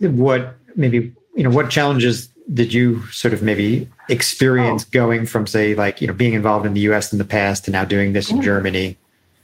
[0.00, 4.88] what maybe you know what challenges did you sort of maybe experience oh.
[4.92, 7.12] going from, say, like you know being involved in the U.S.
[7.12, 8.36] in the past to now doing this yeah.
[8.36, 8.96] in Germany?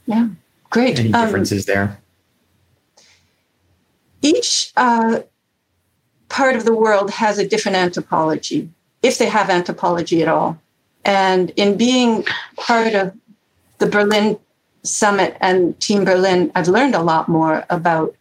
[0.05, 0.29] Yeah,
[0.69, 0.99] great.
[0.99, 1.99] Any um, differences um, there?
[4.21, 5.21] Each uh,
[6.29, 8.69] part of the world has a different anthropology,
[9.01, 10.59] if they have anthropology at all.
[11.05, 12.25] And in being
[12.57, 13.15] part of
[13.79, 14.39] the Berlin
[14.83, 18.15] Summit and Team Berlin, I've learned a lot more about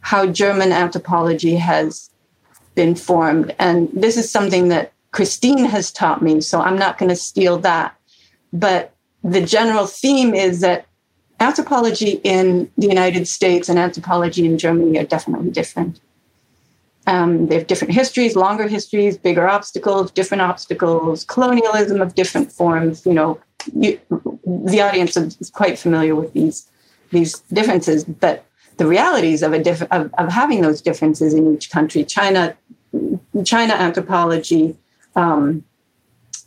[0.00, 2.10] how German anthropology has
[2.74, 3.54] been formed.
[3.58, 7.58] And this is something that Christine has taught me, so I'm not going to steal
[7.58, 7.96] that.
[8.52, 10.86] But the general theme is that
[11.40, 16.00] anthropology in the United States and anthropology in Germany are definitely different.
[17.10, 23.04] Um, they have different histories, longer histories, bigger obstacles, different obstacles, colonialism of different forms.
[23.04, 23.40] You know,
[23.74, 23.98] you,
[24.46, 26.68] the audience is quite familiar with these
[27.10, 28.46] these differences, but
[28.76, 32.04] the realities of a diff- of, of having those differences in each country.
[32.04, 32.56] China,
[33.44, 34.76] China anthropology,
[35.16, 35.64] um,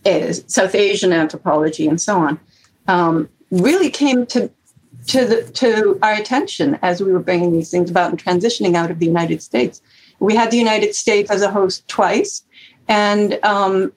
[0.06, 2.40] is South Asian anthropology, and so on,
[2.88, 4.50] um, really came to
[5.08, 8.90] to the to our attention as we were bringing these things about and transitioning out
[8.90, 9.82] of the United States
[10.24, 12.44] we had the United States as a host twice.
[12.88, 13.92] And um,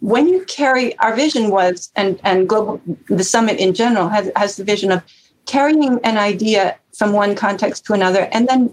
[0.00, 4.56] when you carry our vision was and and global the summit in general has has
[4.56, 5.02] the vision of
[5.44, 8.72] carrying an idea from one context to another and then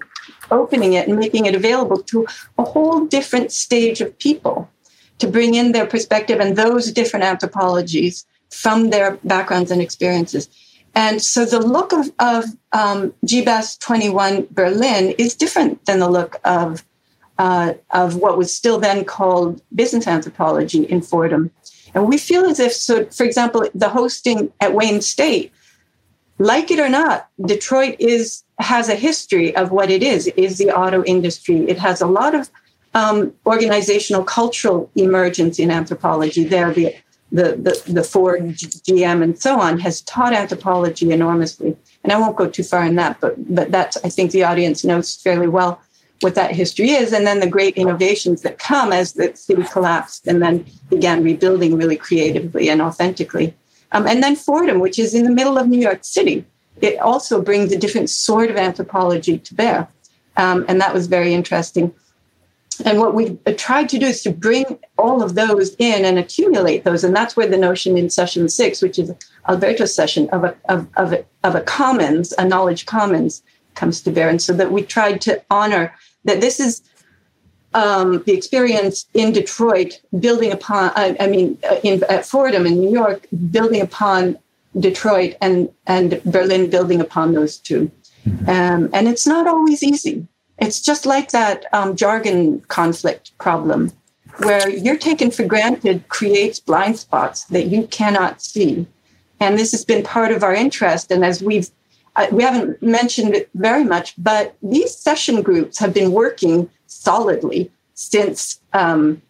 [0.50, 2.26] opening it and making it available to
[2.58, 4.70] a whole different stage of people
[5.20, 10.48] to bring in their perspective and those different anthropologies from their backgrounds and experiences.
[10.98, 16.38] And so the look of, of um, GBAS 21 Berlin is different than the look
[16.44, 16.84] of,
[17.38, 21.52] uh, of what was still then called business anthropology in Fordham.
[21.94, 25.54] And we feel as if, so for example, the hosting at Wayne State,
[26.40, 30.26] like it or not, Detroit is has a history of what it is.
[30.26, 31.60] It is the auto industry.
[31.70, 32.50] It has a lot of
[32.96, 36.74] um, organizational cultural emergence in anthropology there.
[36.74, 36.96] The,
[37.32, 41.76] the, the, the Ford GM and so on has taught anthropology enormously.
[42.04, 44.84] And I won't go too far in that, but, but that's, I think the audience
[44.84, 45.82] knows fairly well
[46.22, 47.14] what that history is.
[47.14, 51.76] And then the great innovations that come as the city collapsed and then began rebuilding
[51.76, 53.54] really creatively and authentically.
[53.92, 56.46] Um, and then Fordham, which is in the middle of New York City,
[56.82, 59.88] it also brings a different sort of anthropology to bear.
[60.38, 61.94] Um, and that was very interesting.
[62.86, 66.84] And what we've tried to do is to bring all of those in and accumulate
[66.84, 67.04] those.
[67.04, 69.12] And that's where the notion in session six, which is
[69.48, 73.42] Alberto's session of a, of, of, a, of a commons, a knowledge commons,
[73.76, 74.30] comes to bear.
[74.30, 75.94] And so that we tried to honor
[76.26, 76.82] that this is
[77.74, 82.92] um, the experience in Detroit, building upon, I, I mean, in, at Fordham in New
[82.92, 84.38] York, building upon
[84.80, 87.92] Detroit and, and Berlin, building upon those 2
[88.26, 88.50] mm-hmm.
[88.50, 90.28] um, and it's not always easy.
[90.60, 93.92] It's just like that um, jargon conflict problem
[94.40, 98.86] where you're taken for granted creates blind spots that you cannot see.
[99.40, 101.12] And this has been part of our interest.
[101.12, 101.70] And as we've,
[102.16, 107.72] uh, we haven't mentioned it very much, but these session groups have been working solidly
[107.94, 109.22] since um,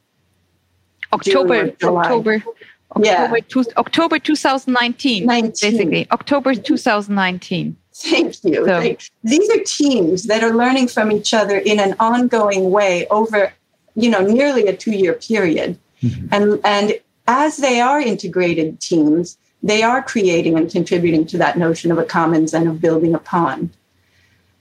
[1.14, 2.44] October, October, October,
[3.02, 3.34] yeah.
[3.48, 5.72] two, October 2019, 19.
[5.72, 7.78] basically October 2019.
[8.00, 8.66] Thank you.
[8.66, 13.52] So, these are teams that are learning from each other in an ongoing way over,
[13.96, 15.80] you know, nearly a two-year period.
[16.04, 16.28] Mm-hmm.
[16.32, 21.92] And and as they are integrated teams, they are creating and contributing to that notion
[21.92, 23.72] of a commons and of building upon.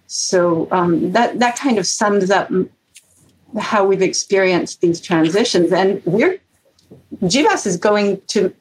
[0.06, 2.50] So um, that that kind of sums up
[3.58, 5.72] how we've experienced these transitions.
[5.72, 6.38] And we're
[7.22, 8.54] GBAS is going to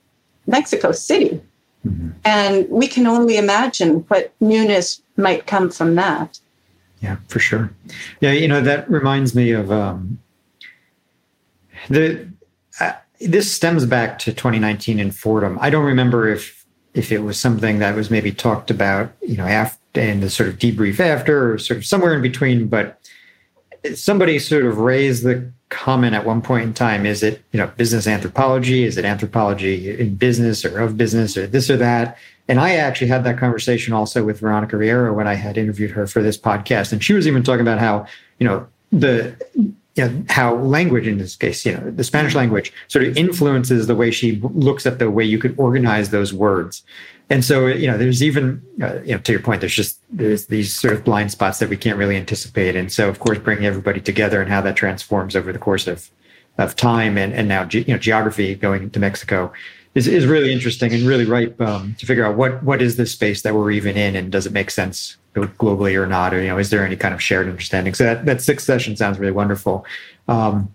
[0.48, 1.42] Mexico City
[1.86, 2.10] Mm-hmm.
[2.26, 6.40] And we can only imagine what newness might come from that.
[7.02, 7.72] Yeah, for sure.
[8.22, 10.20] Yeah, you know, that reminds me of um,
[11.90, 12.28] the.
[12.80, 15.58] Uh, this stems back to 2019 in Fordham.
[15.62, 19.46] I don't remember if if it was something that was maybe talked about, you know,
[19.46, 22.68] after and the sort of debrief after, or sort of somewhere in between.
[22.68, 23.00] But
[23.96, 27.68] somebody sort of raised the comment at one point in time is it you know
[27.68, 28.84] business anthropology?
[28.86, 32.18] Is it anthropology in business or of business or this or that?
[32.48, 36.08] And i actually had that conversation also with veronica riera when i had interviewed her
[36.08, 36.94] for this podcast.
[36.94, 38.06] And she was even talking about how
[38.40, 39.36] you know the
[39.96, 43.88] you know, how language in this case, you know, the Spanish language sort of influences
[43.88, 46.84] the way she looks at the way you could organize those words.
[47.30, 50.46] And so, you know, there's even, uh, you know, to your point, there's just there's
[50.46, 52.76] these sort of blind spots that we can't really anticipate.
[52.76, 56.10] And so, of course, bringing everybody together and how that transforms over the course of
[56.58, 59.52] of time and and now you know geography going to Mexico
[59.94, 63.12] is is really interesting and really ripe um, to figure out what what is this
[63.12, 66.48] space that we're even in and does it make sense globally or not or you
[66.48, 67.94] know is there any kind of shared understanding?
[67.94, 69.86] So that that sixth session sounds really wonderful.
[70.28, 70.74] Um,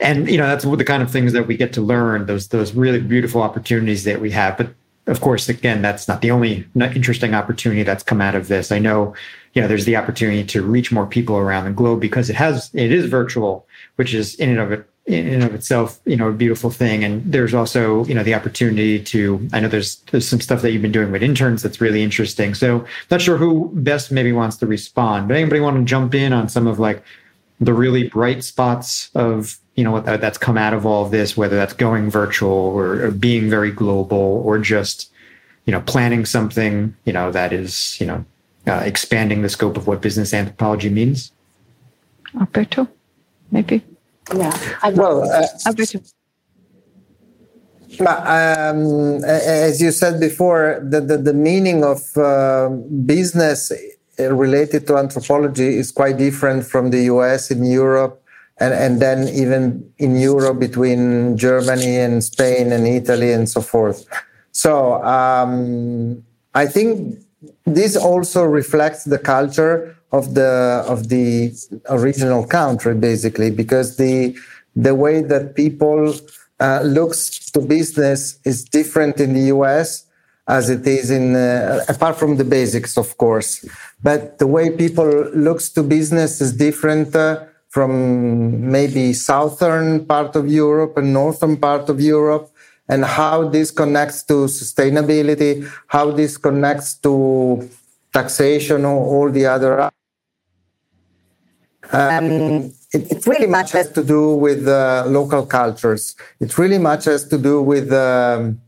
[0.00, 2.72] and you know that's the kind of things that we get to learn those those
[2.74, 4.68] really beautiful opportunities that we have but
[5.06, 8.72] of course, again, that's not the only interesting opportunity that's come out of this.
[8.72, 9.14] I know,
[9.52, 12.70] you know, there's the opportunity to reach more people around the globe because it has,
[12.72, 16.28] it is virtual, which is in and of it, in and of itself, you know,
[16.28, 17.04] a beautiful thing.
[17.04, 20.72] And there's also, you know, the opportunity to, I know there's, there's some stuff that
[20.72, 22.54] you've been doing with interns that's really interesting.
[22.54, 26.32] So not sure who best maybe wants to respond, but anybody want to jump in
[26.32, 27.04] on some of like
[27.60, 31.36] the really bright spots of you know what that's come out of all of this
[31.36, 35.10] whether that's going virtual or, or, being very global or just
[35.66, 38.24] you know planning something you know that is you know
[38.66, 41.32] uh, expanding the scope of what business anthropology means?
[42.40, 42.88] Alberto
[43.50, 43.82] maybe?
[44.34, 44.56] Yeah.
[44.92, 46.00] Well uh, alberto.
[48.00, 52.68] Um, as you said before, the, the, the meaning of uh,
[53.06, 53.70] business
[54.18, 58.23] related to anthropology is quite different from the US in Europe
[58.58, 64.06] and, and then even in Europe between Germany and Spain and Italy and so forth.
[64.52, 66.22] So um,
[66.54, 67.18] I think
[67.66, 71.52] this also reflects the culture of the of the
[71.88, 74.36] original country, basically, because the
[74.76, 76.14] the way that people
[76.60, 80.06] uh, looks to business is different in the U.S.
[80.46, 83.64] as it is in uh, apart from the basics of course
[84.02, 87.42] but the way people looks to business is different uh,
[87.74, 92.46] from maybe southern part of europe and northern part of europe
[92.88, 95.52] and how this connects to sustainability
[95.88, 97.14] how this connects to
[98.12, 99.90] taxation or all the other
[101.92, 106.16] um, it, it, really much has to do with uh, local cultures.
[106.40, 108.60] It really much has to do with um,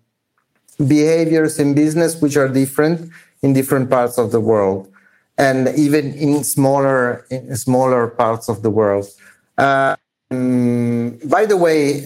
[0.79, 3.11] behaviors in business which are different
[3.43, 4.93] in different parts of the world
[5.39, 9.07] and even in smaller in smaller parts of the world
[9.59, 12.01] um, by the way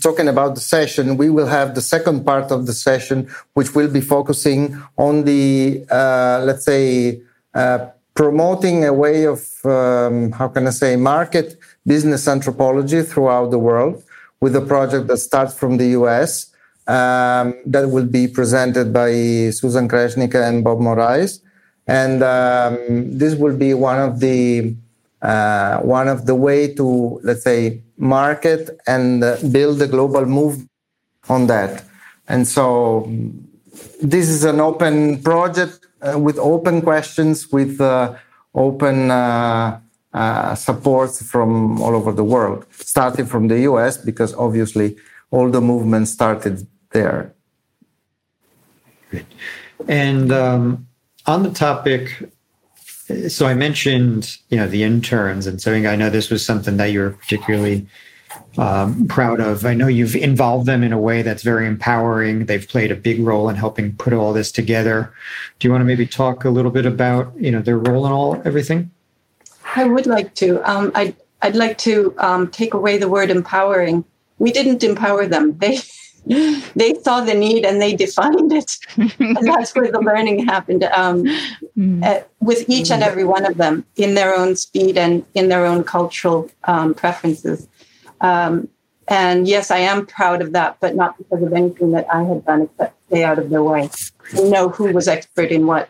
[0.00, 3.88] talking about the session we will have the second part of the session which will
[3.88, 7.20] be focusing on the uh, let's say
[7.54, 11.56] uh, promoting a way of um, how can i say market
[11.86, 14.02] business anthropology throughout the world
[14.40, 16.52] with a project that starts from the us
[16.86, 19.12] um, that will be presented by
[19.50, 21.40] Susan Kresnicka and Bob Morais.
[21.86, 24.74] And um, this will be one of the
[25.20, 30.66] uh, one of the way to let's say market and uh, build a global move
[31.28, 31.84] on that.
[32.28, 33.08] And so
[34.02, 38.14] this is an open project uh, with open questions, with uh,
[38.54, 39.80] open uh,
[40.12, 44.96] uh, supports from all over the world, starting from the US, because obviously
[45.30, 47.32] all the movement started there.
[49.10, 49.26] Great.
[49.88, 50.86] And um,
[51.26, 52.30] on the topic,
[53.28, 56.86] so I mentioned, you know, the interns, and so I know this was something that
[56.86, 57.86] you're particularly
[58.58, 59.64] um, proud of.
[59.66, 62.46] I know you've involved them in a way that's very empowering.
[62.46, 65.12] They've played a big role in helping put all this together.
[65.58, 68.12] Do you want to maybe talk a little bit about, you know, their role in
[68.12, 68.90] all everything?
[69.76, 70.60] I would like to.
[70.70, 74.04] Um, I'd I'd like to um, take away the word empowering.
[74.38, 75.58] We didn't empower them.
[75.58, 75.80] They
[76.26, 78.76] they saw the need and they defined it.
[78.96, 81.24] and that's where the learning happened um,
[81.76, 82.04] mm.
[82.04, 85.66] uh, with each and every one of them in their own speed and in their
[85.66, 87.68] own cultural um, preferences.
[88.20, 88.68] Um,
[89.08, 92.44] and yes, I am proud of that, but not because of anything that I had
[92.44, 93.90] done, except stay out of their way.
[94.34, 95.88] Know who was expert in what.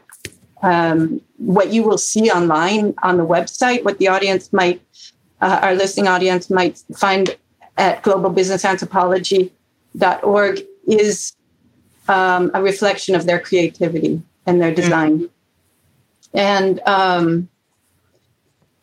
[0.64, 4.80] Um, what you will see online on the website, what the audience might,
[5.41, 7.37] uh, our listening audience might find
[7.76, 9.53] at Global Business Anthropology
[10.22, 11.34] org is
[12.09, 15.18] um, a reflection of their creativity and their design.
[15.18, 16.38] Mm-hmm.
[16.38, 17.49] And um,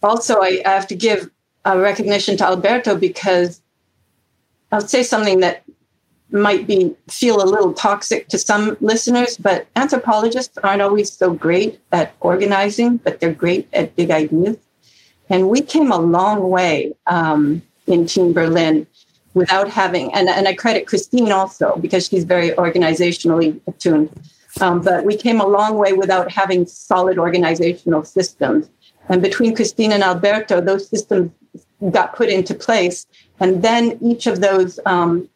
[0.04, 1.30] also, I, I, have to give
[1.66, 3.62] a recognition to Alberto because
[4.72, 5.64] I'll say something that
[6.32, 11.80] might be feel a little toxic to some listeners, but anthropologists aren't always so great
[11.92, 14.58] at organizing, but they're great at big ideas.
[15.30, 18.86] And we came a long way um, in Team Berlin
[19.34, 24.10] without having, and, and I credit Christine also because she's very organizationally attuned.
[24.62, 28.70] Um, but we came a long way without having solid organizational systems.
[29.08, 31.32] And between Christine and Alberto, those systems
[31.92, 33.06] got put into place.
[33.40, 35.30] And then each of those, um,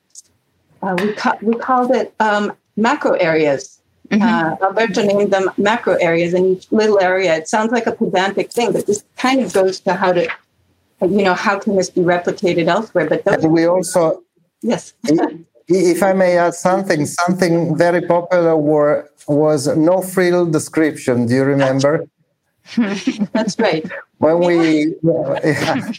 [0.81, 3.79] uh, we, ca- we called it um, macro areas.
[4.09, 4.21] Mm-hmm.
[4.21, 8.51] Uh, Alberto named them macro areas, and each little area, it sounds like a pedantic
[8.51, 10.27] thing, but this kind of goes to how to
[11.03, 13.07] you know, how can this be replicated elsewhere?
[13.07, 14.23] But those we also,
[14.61, 14.93] yes.
[15.67, 21.25] if I may add something, something very popular were, was no frill description.
[21.25, 22.05] Do you remember?
[23.33, 23.89] That's right.
[24.17, 25.91] when we, yeah.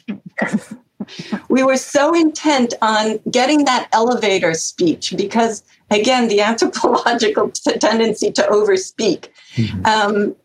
[1.48, 8.42] we were so intent on getting that elevator speech because, again, the anthropological tendency to
[8.42, 9.28] overspeak.
[9.55, 9.86] Mm-hmm.
[9.86, 10.36] Um,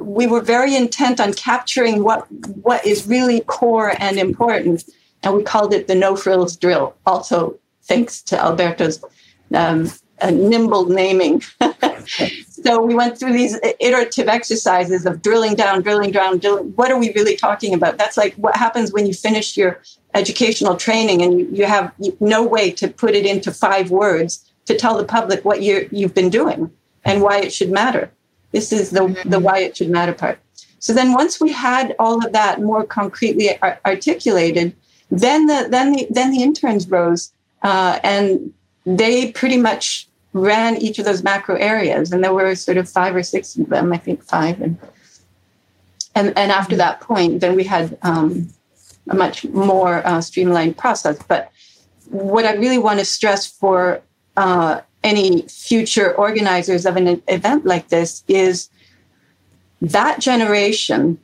[0.00, 2.30] we were very intent on capturing what
[2.62, 4.84] what is really core and important,
[5.22, 6.94] and we called it the no frills drill.
[7.06, 9.04] Also, thanks to Alberto's
[9.54, 9.90] um,
[10.22, 11.42] nimble naming.
[12.06, 16.72] so we went through these iterative exercises of drilling down, drilling down, drilling.
[16.76, 17.98] What are we really talking about?
[17.98, 19.80] That's like what happens when you finish your
[20.14, 24.76] educational training and you, you have no way to put it into five words to
[24.76, 26.70] tell the public what you you've been doing
[27.04, 28.10] and why it should matter.
[28.56, 29.28] This is the, mm-hmm.
[29.28, 30.38] the why it should matter part.
[30.78, 34.74] So then once we had all of that more concretely ar- articulated,
[35.10, 37.22] then the then the then the interns rose
[37.62, 38.52] uh, and
[39.00, 43.14] they pretty much ran each of those macro areas, and there were sort of five
[43.14, 44.78] or six of them, I think five, and
[46.14, 48.48] and and after that point, then we had um,
[49.10, 51.18] a much more uh, streamlined process.
[51.32, 51.42] But
[52.08, 54.00] what I really want to stress for
[54.36, 58.68] uh, any future organizers of an event like this is
[59.80, 61.18] that generation,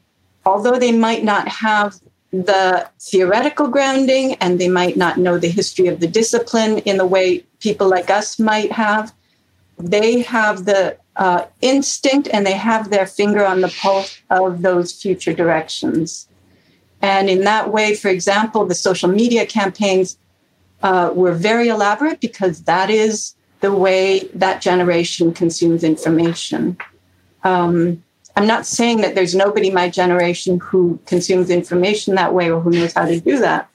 [0.44, 2.00] although they might not have
[2.32, 7.06] the theoretical grounding and they might not know the history of the discipline in the
[7.06, 9.12] way people like us might have,
[9.78, 14.92] they have the uh, instinct and they have their finger on the pulse of those
[14.92, 16.26] future directions.
[17.02, 20.16] And in that way, for example, the social media campaigns
[20.82, 26.76] uh, were very elaborate because that is the way that generation consumes information.
[27.44, 28.02] Um,
[28.36, 32.70] I'm not saying that there's nobody my generation who consumes information that way or who
[32.70, 33.70] knows how to do that,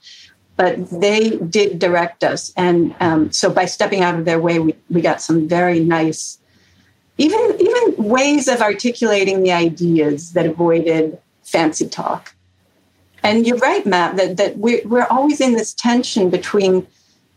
[0.58, 2.52] but they did direct us.
[2.58, 6.38] And um, so by stepping out of their way, we, we got some very nice,
[7.18, 12.34] even, even ways of articulating the ideas that avoided fancy talk.
[13.24, 16.88] And you're right, Matt, that, that we're, we're always in this tension between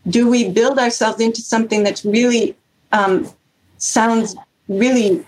[0.07, 2.55] do we build ourselves into something that's really
[2.91, 3.29] um,
[3.77, 4.35] sounds
[4.67, 5.25] really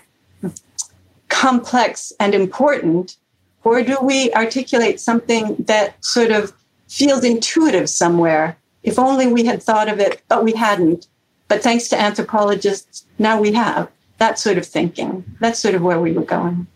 [1.28, 3.16] complex and important,
[3.62, 6.52] or do we articulate something that sort of
[6.88, 8.56] feels intuitive somewhere?
[8.82, 11.06] If only we had thought of it, but we hadn't.
[11.48, 15.24] But thanks to anthropologists, now we have that sort of thinking.
[15.40, 16.66] That's sort of where we were going.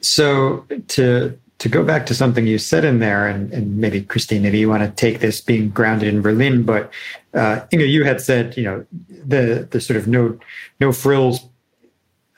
[0.00, 4.42] So to to go back to something you said in there, and, and maybe Christine,
[4.42, 6.92] maybe you want to take this being grounded in Berlin, but
[7.32, 10.38] uh, Inga, you had said, you know, the the sort of no
[10.78, 11.40] no frills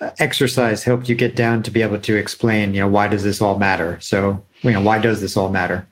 [0.01, 3.25] uh, exercise helped you get down to be able to explain, you know, why does
[3.25, 3.99] this all matter?
[4.01, 5.89] So, you know, why does this all matter?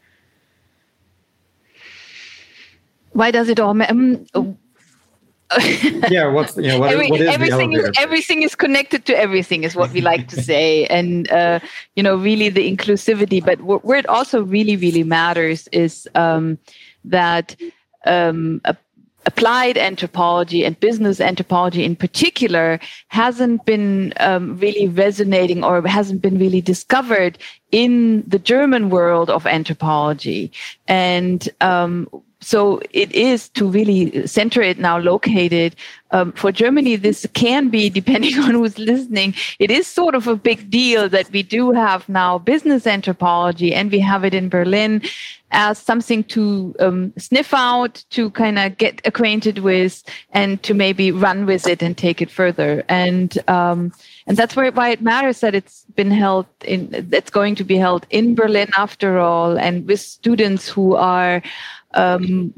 [3.14, 3.92] Why does it all matter?
[4.36, 4.58] Um,
[6.10, 9.64] yeah, what's you know what, Every, what is everything is everything is connected to everything
[9.64, 11.60] is what we like to say, and uh,
[11.96, 13.44] you know really the inclusivity.
[13.44, 16.58] But where it also really really matters is um,
[17.04, 17.56] that
[18.06, 18.76] um, a,
[19.26, 22.78] applied anthropology and business anthropology in particular
[23.08, 27.38] hasn't been um, really resonating or hasn't been really discovered
[27.72, 30.52] in the German world of anthropology.
[30.88, 32.08] And um,
[32.44, 35.74] so it is to really center it now located
[36.10, 40.36] um, for germany this can be depending on who's listening it is sort of a
[40.36, 45.00] big deal that we do have now business anthropology and we have it in berlin
[45.54, 51.12] as something to um, sniff out to kind of get acquainted with and to maybe
[51.12, 52.84] run with it and take it further.
[52.88, 53.92] And um,
[54.26, 57.76] and that's why, why it matters that it's been held in that's going to be
[57.76, 61.42] held in berlin after all and with students who are
[61.94, 62.52] um,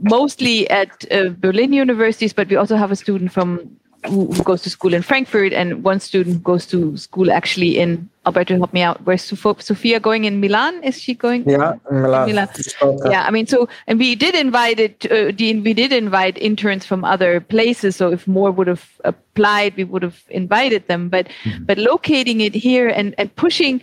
[0.00, 4.62] mostly at uh, Berlin universities, but we also have a student from who, who, goes
[4.62, 8.56] to school in Frankfurt, and one student who goes to school actually in Alberto.
[8.56, 9.04] Help me out.
[9.04, 10.82] Where's Sophia going in Milan?
[10.84, 11.48] Is she going?
[11.48, 12.28] Yeah, Milan.
[12.28, 12.48] Milan.
[13.10, 15.06] Yeah, I mean, so and we did invite it.
[15.10, 17.96] Uh, we did invite interns from other places.
[17.96, 21.08] So if more would have applied, we would have invited them.
[21.08, 21.64] But mm-hmm.
[21.64, 23.80] but locating it here and and pushing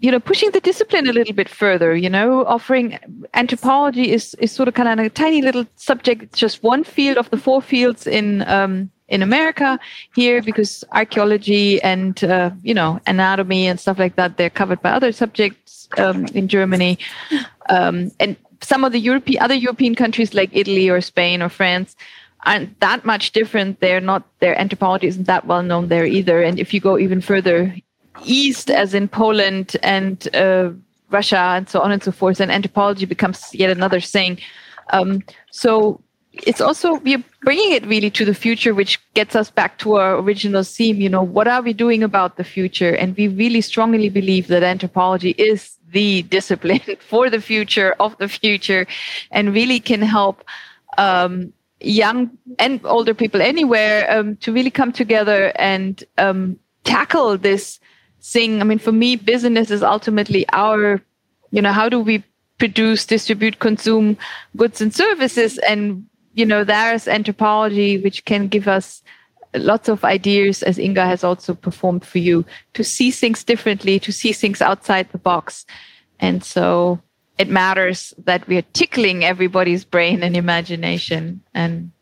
[0.00, 2.98] you know pushing the discipline a little bit further you know offering
[3.34, 7.16] anthropology is is sort of kind of a tiny little subject it's just one field
[7.16, 9.78] of the four fields in um, in america
[10.14, 14.90] here because archaeology and uh, you know anatomy and stuff like that they're covered by
[14.90, 16.98] other subjects um, in germany.
[17.70, 21.96] Um, and some of the european other european countries like italy or spain or france
[22.46, 23.80] aren't that much different.
[23.80, 26.42] They're not their anthropology isn't that well known there either.
[26.42, 27.74] And if you go even further
[28.24, 30.70] east, as in Poland and uh,
[31.10, 34.38] Russia, and so on and so forth, and anthropology becomes yet another thing.
[34.90, 36.00] Um, so
[36.32, 40.18] it's also we're bringing it really to the future, which gets us back to our
[40.18, 41.00] original theme.
[41.00, 42.94] You know, what are we doing about the future?
[42.94, 48.28] And we really strongly believe that anthropology is the discipline for the future of the
[48.28, 48.86] future,
[49.30, 50.44] and really can help.
[50.96, 57.78] Um, young and older people anywhere um, to really come together and um, tackle this
[58.22, 58.60] thing.
[58.60, 61.00] I mean, for me, business is ultimately our,
[61.50, 62.24] you know, how do we
[62.58, 64.16] produce, distribute, consume
[64.56, 65.58] goods and services?
[65.58, 69.02] And, you know, there's anthropology, which can give us
[69.54, 72.44] lots of ideas, as Inga has also performed for you,
[72.74, 75.64] to see things differently, to see things outside the box.
[76.20, 77.00] And so
[77.38, 81.40] it matters that we are tickling everybody's brain and imagination.
[81.54, 81.92] And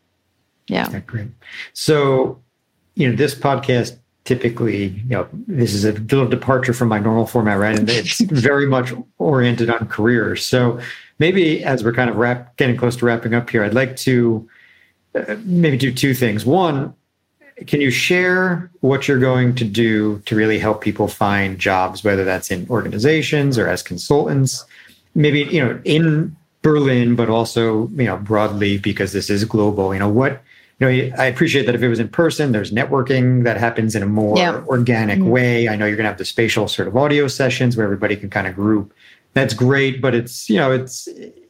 [0.66, 0.88] yeah.
[0.88, 1.28] Okay, great.
[1.72, 2.42] So,
[2.94, 7.26] you know, this podcast typically, you know, this is a little departure from my normal
[7.26, 7.78] format, right?
[7.78, 10.44] And it's very much oriented on careers.
[10.44, 10.78] So
[11.18, 14.46] maybe as we're kind of wrap, getting close to wrapping up here, I'd like to
[15.14, 16.44] uh, maybe do two things.
[16.44, 16.94] One,
[17.66, 22.24] can you share what you're going to do to really help people find jobs, whether
[22.24, 24.66] that's in organizations or as consultants?
[25.14, 29.94] Maybe, you know, in Berlin, but also, you know, broadly because this is global.
[29.94, 30.42] You know, what
[30.78, 34.02] you know, I appreciate that if it was in person, there's networking that happens in
[34.02, 34.62] a more yeah.
[34.66, 35.30] organic mm-hmm.
[35.30, 35.68] way.
[35.68, 38.28] I know you're going to have the spatial sort of audio sessions where everybody can
[38.28, 38.92] kind of group.
[39.32, 41.08] That's great, but it's you know, it's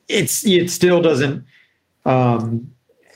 [0.08, 1.44] it's it still doesn't
[2.06, 2.70] um,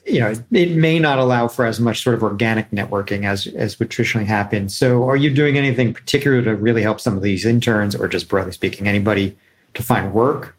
[0.04, 3.78] you know, it may not allow for as much sort of organic networking as as
[3.78, 4.68] would traditionally happen.
[4.68, 8.28] So, are you doing anything particular to really help some of these interns, or just
[8.28, 9.36] broadly speaking, anybody
[9.74, 10.56] to find work?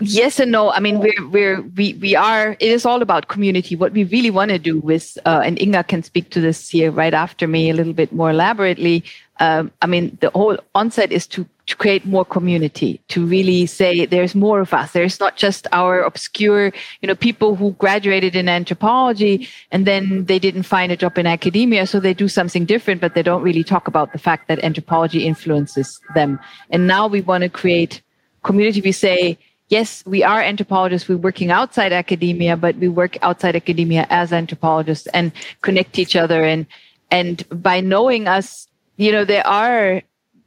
[0.00, 0.70] Yes and no.
[0.70, 3.76] I mean we're we're we, we are it is all about community.
[3.76, 6.90] What we really want to do with uh, and inga can speak to this here
[6.90, 9.04] right after me a little bit more elaborately.
[9.38, 14.06] Um, i mean the whole onset is to to create more community to really say
[14.06, 14.92] there's more of us.
[14.92, 20.38] There's not just our obscure you know people who graduated in anthropology and then they
[20.38, 23.64] didn't find a job in academia so they do something different but they don't really
[23.64, 26.38] talk about the fact that anthropology influences them.
[26.70, 28.02] And now we want to create
[28.42, 28.80] community.
[28.80, 29.38] We say
[29.68, 31.08] yes, we are anthropologists.
[31.08, 36.44] We're working outside academia, but we work outside academia as anthropologists and connect each other.
[36.44, 36.66] And
[37.10, 40.02] and by knowing us, you know, there are,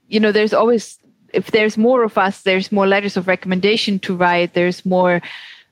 [0.07, 0.99] you know, there's always
[1.33, 4.53] if there's more of us, there's more letters of recommendation to write.
[4.53, 5.21] There's more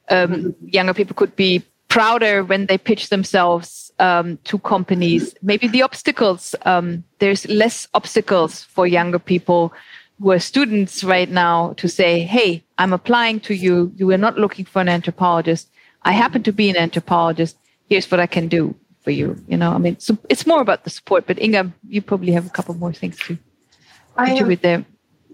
[0.10, 5.34] um, younger people could be prouder when they pitch themselves um, to companies.
[5.41, 9.74] Maybe the obstacles um, there's less obstacles for younger people
[10.20, 13.91] who are students right now to say, hey, I'm applying to you.
[13.95, 15.70] You are not looking for an anthropologist.
[16.03, 17.57] I happen to be an anthropologist.
[17.89, 19.41] Here's what I can do for you.
[19.47, 22.45] You know, I mean, so it's more about the support, but Inga, you probably have
[22.45, 23.38] a couple more things to
[24.18, 24.86] contribute there.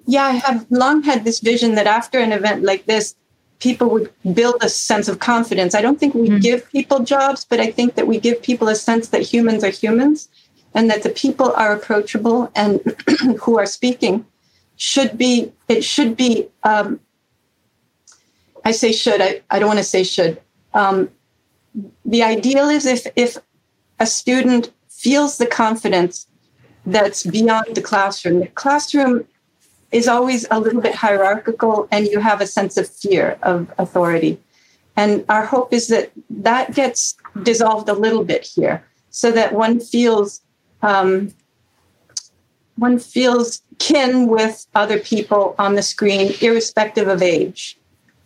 [0.05, 3.15] Yeah, I have long had this vision that after an event like this,
[3.59, 5.73] people would build a sense of confidence.
[5.73, 6.41] I don't think we mm.
[6.41, 9.69] give people jobs, but I think that we give people a sense that humans are
[9.69, 10.27] humans
[10.73, 12.81] and that the people are approachable and
[13.39, 14.25] who are speaking
[14.83, 16.31] should be it should be
[16.63, 16.99] um,
[18.65, 20.41] i say should i, I don't want to say should.
[20.73, 21.09] Um,
[22.03, 23.37] the ideal is if if
[23.99, 26.27] a student feels the confidence
[26.85, 28.39] that's beyond the classroom.
[28.41, 29.25] The classroom
[29.91, 34.33] is always a little bit hierarchical and you have a sense of fear of authority.
[34.97, 39.79] And our hope is that that gets dissolved a little bit here so that one
[39.79, 40.41] feels
[40.81, 41.33] um,
[42.75, 47.77] one feels kin with other people on the screen, irrespective of age,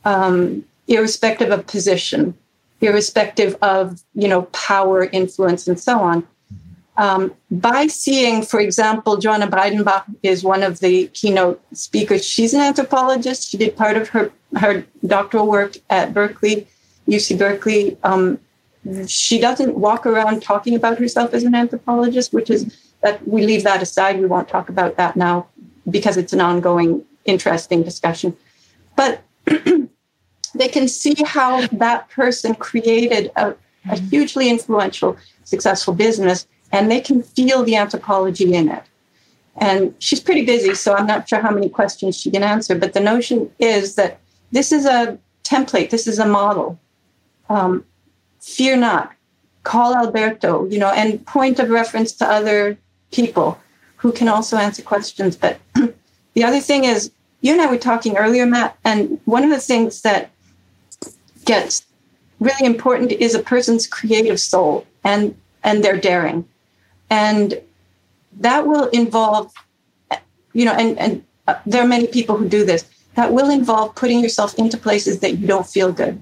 [0.05, 2.37] um, irrespective of position,
[2.81, 6.27] irrespective of you know power, influence, and so on.
[6.97, 12.23] Um, by seeing, for example, Joanna Breidenbach is one of the keynote speakers.
[12.23, 13.49] She's an anthropologist.
[13.49, 16.67] She did part of her her doctoral work at Berkeley,
[17.07, 17.97] UC Berkeley.
[18.03, 18.39] Um,
[19.07, 23.63] she doesn't walk around talking about herself as an anthropologist, which is that we leave
[23.63, 24.19] that aside.
[24.19, 25.47] We won't talk about that now
[25.89, 28.35] because it's an ongoing, interesting discussion.
[28.95, 33.55] But they can see how that person created a,
[33.89, 38.83] a hugely influential, successful business, and they can feel the anthropology in it.
[39.57, 42.75] And she's pretty busy, so I'm not sure how many questions she can answer.
[42.75, 44.19] But the notion is that
[44.51, 46.79] this is a template, this is a model.
[47.49, 47.85] Um,
[48.39, 49.13] fear not,
[49.63, 52.77] call Alberto, you know, and point of reference to other
[53.11, 53.59] people
[53.97, 55.35] who can also answer questions.
[55.35, 55.59] But
[56.33, 59.59] the other thing is, you and I were talking earlier, Matt, and one of the
[59.59, 60.31] things that
[61.45, 61.85] gets
[62.39, 66.47] really important is a person's creative soul and and their daring,
[67.09, 67.59] and
[68.39, 69.51] that will involve,
[70.53, 72.85] you know, and and uh, there are many people who do this.
[73.15, 76.21] That will involve putting yourself into places that you don't feel good,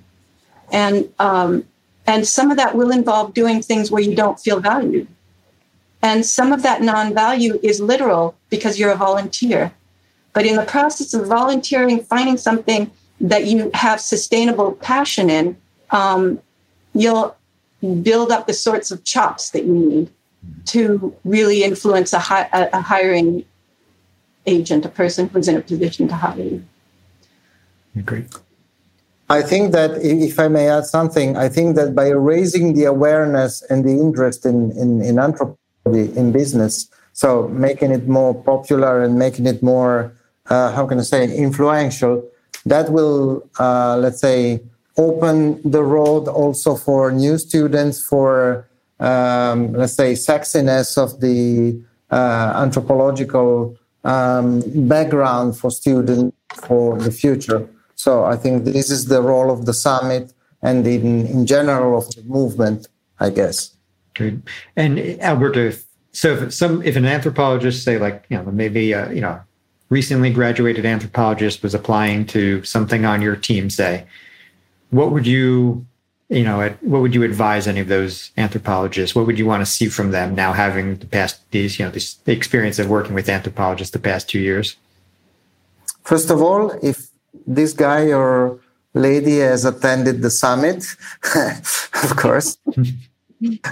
[0.71, 1.65] and um,
[2.07, 5.07] and some of that will involve doing things where you don't feel valued
[6.05, 9.73] and some of that non value is literal because you're a volunteer.
[10.33, 15.57] But in the process of volunteering, finding something that you have sustainable passion in,
[15.89, 16.39] um,
[16.93, 17.35] you'll
[18.03, 20.11] build up the sorts of chops that you need
[20.65, 23.43] to really influence a, hi- a hiring
[24.45, 26.63] agent, a person who's in a position to hire you.
[27.95, 28.25] Agree.
[29.27, 33.63] I think that if I may add something, I think that by raising the awareness
[33.71, 36.89] and the interest in, in, in anthropology, in business.
[37.13, 40.13] So making it more popular and making it more,
[40.49, 42.27] uh, how can I say, influential,
[42.65, 44.61] that will, uh, let's say,
[44.97, 48.67] open the road also for new students, for,
[48.99, 51.79] um, let's say, sexiness of the
[52.11, 57.67] uh, anthropological um, background for students for the future.
[57.95, 62.13] So I think this is the role of the summit and in, in general of
[62.15, 62.88] the movement,
[63.19, 63.74] I guess.
[64.16, 64.41] Good.
[64.76, 65.72] And Alberto,
[66.11, 69.39] so if some if an anthropologist, say like you know maybe a, you know
[69.89, 74.05] recently graduated anthropologist was applying to something on your team, say,
[74.89, 75.86] what would you
[76.30, 79.16] you know what would you advise any of those anthropologists?
[79.16, 81.91] What would you want to see from them now having the past these you know
[81.91, 84.78] this the experience of working with anthropologists the past two years?
[86.03, 87.09] First of all, if
[87.45, 88.59] this guy or
[88.93, 90.86] lady has attended the summit,
[92.03, 92.57] of course.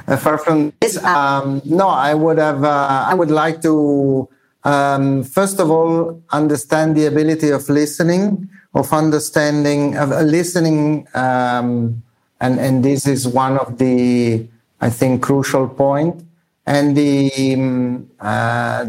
[0.08, 2.64] Apart from this, um, no, I would have.
[2.64, 4.28] Uh, I would like to
[4.64, 12.02] um, first of all understand the ability of listening, of understanding, of listening, um,
[12.40, 14.46] and and this is one of the
[14.82, 16.24] I think crucial point,
[16.66, 18.86] and the um, uh,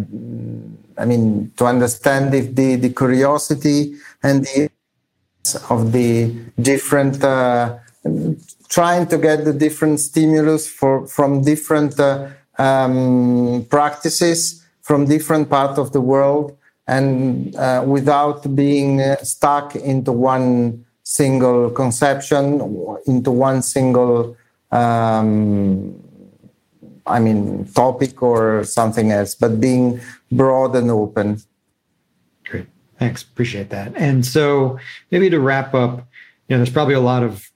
[0.99, 4.70] I mean to understand if the the curiosity and the
[5.70, 6.30] of the
[6.61, 7.22] different.
[7.22, 7.78] Uh,
[8.75, 12.27] trying to get the different stimulus for, from different uh,
[12.59, 16.57] um, practices from different parts of the world
[16.89, 22.45] and uh, without being uh, stuck into one single conception,
[23.07, 24.37] into one single,
[24.72, 25.95] um,
[27.07, 30.01] I mean, topic or something else, but being
[30.33, 31.41] broad and open.
[32.45, 32.66] Great.
[32.99, 33.22] Thanks.
[33.22, 33.93] Appreciate that.
[33.95, 34.79] And so
[35.12, 35.99] maybe to wrap up,
[36.49, 37.51] you know, there's probably a lot of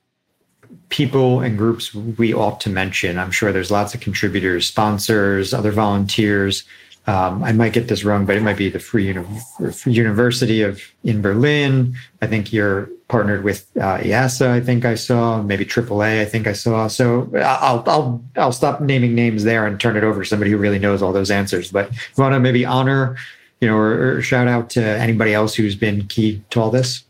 [0.88, 3.18] people and groups we ought to mention.
[3.18, 6.64] I'm sure there's lots of contributors, sponsors, other volunteers.
[7.06, 10.60] Um, I might get this wrong, but it might be the Free, Uni- Free University
[10.60, 11.96] of in Berlin.
[12.20, 14.48] I think you're partnered with uh, IASA.
[14.48, 16.20] I think I saw maybe AAA.
[16.20, 16.86] I think I saw.
[16.86, 20.58] So I'll I'll I'll stop naming names there and turn it over to somebody who
[20.58, 21.72] really knows all those answers.
[21.72, 23.16] But you want to maybe honor,
[23.62, 27.04] you know, or, or, shout out to anybody else who's been key to all this.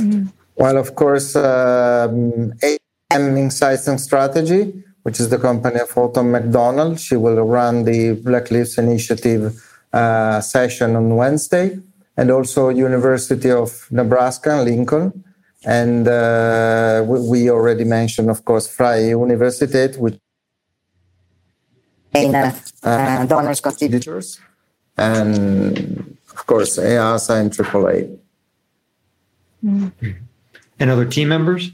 [0.00, 0.26] Mm-hmm.
[0.56, 2.54] Well, of course, um,
[3.10, 6.98] AM Insights and Strategy, which is the company of Autumn McDonald.
[6.98, 9.42] She will run the Black Lives Initiative
[9.92, 11.78] uh, session on Wednesday,
[12.16, 15.24] and also University of Nebraska, Lincoln.
[15.64, 20.18] And uh, we already mentioned, of course, Freie Universität, which
[22.12, 22.34] and
[22.82, 24.40] uh, donors contributors,
[24.96, 28.18] and of course, IASA and AAA.
[29.64, 30.22] Mm-hmm
[30.78, 31.70] and other team members?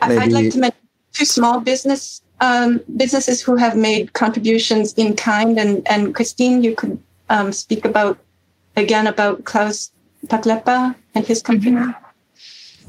[0.00, 0.80] I, would like to mention
[1.12, 5.58] two small business um, businesses who have made contributions in kind.
[5.58, 6.98] And, and Christine, you could
[7.30, 8.18] um, speak about
[8.76, 9.92] again about Klaus
[10.26, 11.76] Paklepa and his company.
[11.76, 11.90] Mm-hmm.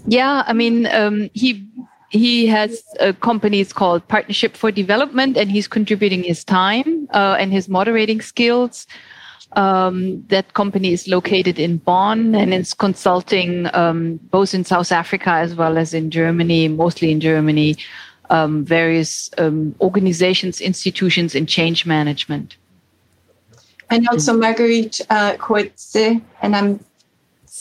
[0.07, 1.65] Yeah, I mean, um, he
[2.09, 7.37] he has a company it's called Partnership for Development, and he's contributing his time uh,
[7.39, 8.85] and his moderating skills
[9.55, 15.29] um, that company is located in Bonn and it's consulting um, both in South Africa
[15.29, 17.77] as well as in Germany, mostly in Germany,
[18.29, 22.57] um, various um, organizations, institutions in change management.
[23.89, 25.37] And also Marguerite uh,
[26.41, 26.79] and I'm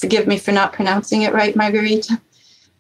[0.02, 2.08] forgive me for not pronouncing it right, Marguerite,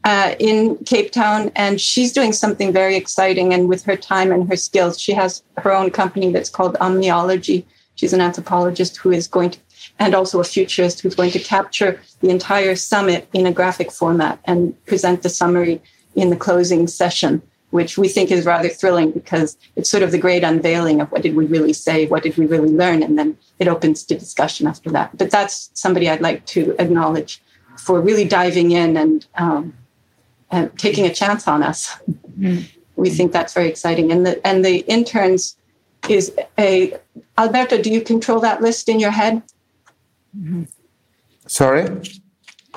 [0.04, 3.54] uh, in Cape Town, and she's doing something very exciting.
[3.54, 7.64] And with her time and her skills, she has her own company that's called Omniology,
[7.94, 9.58] She's an anthropologist who is going to,
[9.98, 14.40] and also a futurist who's going to capture the entire summit in a graphic format
[14.44, 15.80] and present the summary
[16.14, 20.18] in the closing session, which we think is rather thrilling because it's sort of the
[20.18, 23.36] great unveiling of what did we really say, what did we really learn, and then
[23.58, 25.16] it opens to discussion after that.
[25.16, 27.42] But that's somebody I'd like to acknowledge
[27.78, 29.74] for really diving in and, um,
[30.50, 31.96] and taking a chance on us.
[32.38, 32.62] Mm-hmm.
[32.96, 35.56] We think that's very exciting, and the and the interns
[36.08, 36.94] is a
[37.38, 37.80] Alberto.
[37.80, 39.42] Do you control that list in your head?
[40.36, 40.64] Mm-hmm.
[41.46, 41.88] Sorry.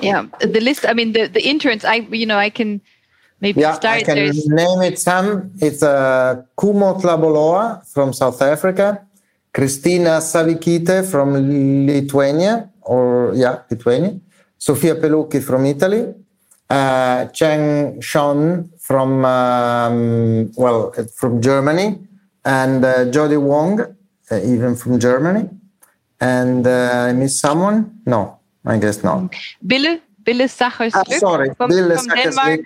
[0.00, 0.86] Yeah, the list.
[0.86, 1.84] I mean, the the interns.
[1.84, 2.80] I you know I can
[3.40, 3.98] maybe yeah, start.
[3.98, 4.46] I can There's...
[4.48, 5.50] name it some.
[5.60, 9.06] It's uh, Kumo Tlaboloa from South Africa,
[9.54, 11.32] Christina Savikite from
[11.86, 14.20] Lithuania, or yeah, Lithuania,
[14.58, 16.12] Sofia Pelucchi from Italy,
[16.68, 21.98] uh, Cheng Shon from um, well from Germany,
[22.46, 23.80] and uh, Jody Wong,
[24.30, 25.50] uh, even from Germany.
[26.20, 27.98] And uh, I miss someone?
[28.06, 29.34] No, I guess not.
[29.66, 30.92] Bille, Bille Sacherslyk.
[30.94, 32.60] Ah, sorry, from, Bille from Denmark.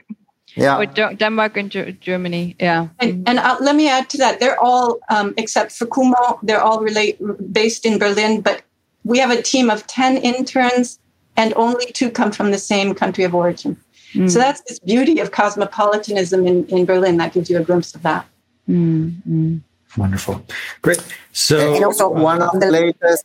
[0.56, 0.78] Yeah.
[0.78, 1.70] Or Denmark and
[2.00, 2.56] Germany.
[2.60, 2.88] Yeah.
[2.98, 4.40] And, and uh, let me add to that.
[4.40, 7.18] They're all, um, except for Kumo, they're all relate,
[7.52, 8.62] based in Berlin, but
[9.04, 10.98] we have a team of 10 interns
[11.36, 13.76] and only two come from the same country of origin.
[14.12, 14.28] Mm.
[14.28, 17.16] So that's this beauty of cosmopolitanism in, in Berlin.
[17.18, 18.26] That gives you a glimpse of that.
[18.68, 19.62] Mm.
[19.96, 20.44] Wonderful.
[20.82, 21.02] Great.
[21.32, 23.24] So, and also one of the latest,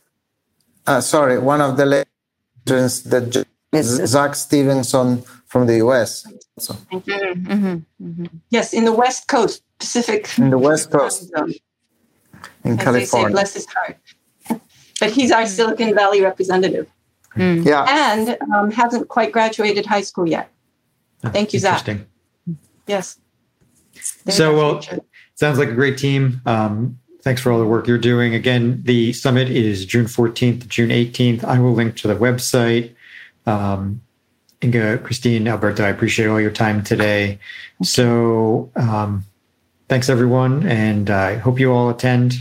[0.86, 3.46] uh, sorry, one of the latest that
[3.82, 6.26] Zach Stevenson from the US.
[6.58, 6.74] So.
[6.74, 8.26] Mm-hmm, mm-hmm, mm-hmm.
[8.50, 10.38] Yes, in the West Coast, Pacific.
[10.38, 11.32] In the West Coast.
[12.64, 13.28] In As California.
[13.28, 13.98] Say, bless his heart.
[15.00, 16.90] but he's our Silicon Valley representative.
[17.36, 17.64] Mm.
[17.64, 17.84] Yeah.
[17.88, 20.50] And um, hasn't quite graduated high school yet.
[21.22, 21.86] Thank you, Zach.
[22.86, 23.18] Yes.
[24.24, 25.00] There's so, well, future.
[25.36, 26.42] Sounds like a great team.
[26.44, 28.34] Um, thanks for all the work you're doing.
[28.34, 31.44] Again, the summit is June 14th June 18th.
[31.44, 32.94] I will link to the website
[33.46, 34.00] um,
[34.62, 37.38] Inga, Christine, Alberto, I appreciate all your time today.
[37.82, 39.24] So, um,
[39.88, 42.34] thanks everyone, and I hope you all attend.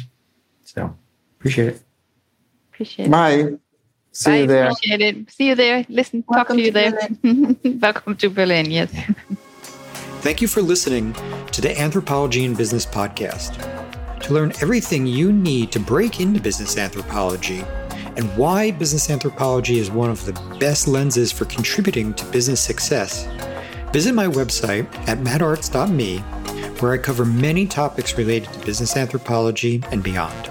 [0.63, 0.95] So,
[1.39, 1.81] appreciate it.
[2.73, 3.11] Appreciate it.
[3.11, 3.57] Bye.
[4.11, 4.65] See Bye, you there.
[4.69, 5.31] Appreciate it.
[5.31, 5.85] See you there.
[5.89, 7.73] Listen, Welcome talk to you to there.
[7.81, 8.71] Welcome to Berlin.
[8.71, 8.91] Yes.
[10.25, 11.13] Thank you for listening
[11.51, 13.61] to the Anthropology and Business podcast.
[14.21, 17.63] To learn everything you need to break into business anthropology
[18.17, 23.27] and why business anthropology is one of the best lenses for contributing to business success,
[23.93, 26.17] visit my website at mattartz.me,
[26.79, 30.49] where I cover many topics related to business anthropology and beyond.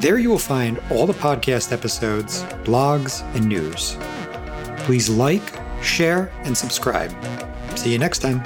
[0.00, 3.96] There you will find all the podcast episodes, blogs, and news.
[4.84, 5.42] Please like,
[5.82, 7.12] share, and subscribe.
[7.76, 8.42] See you next time.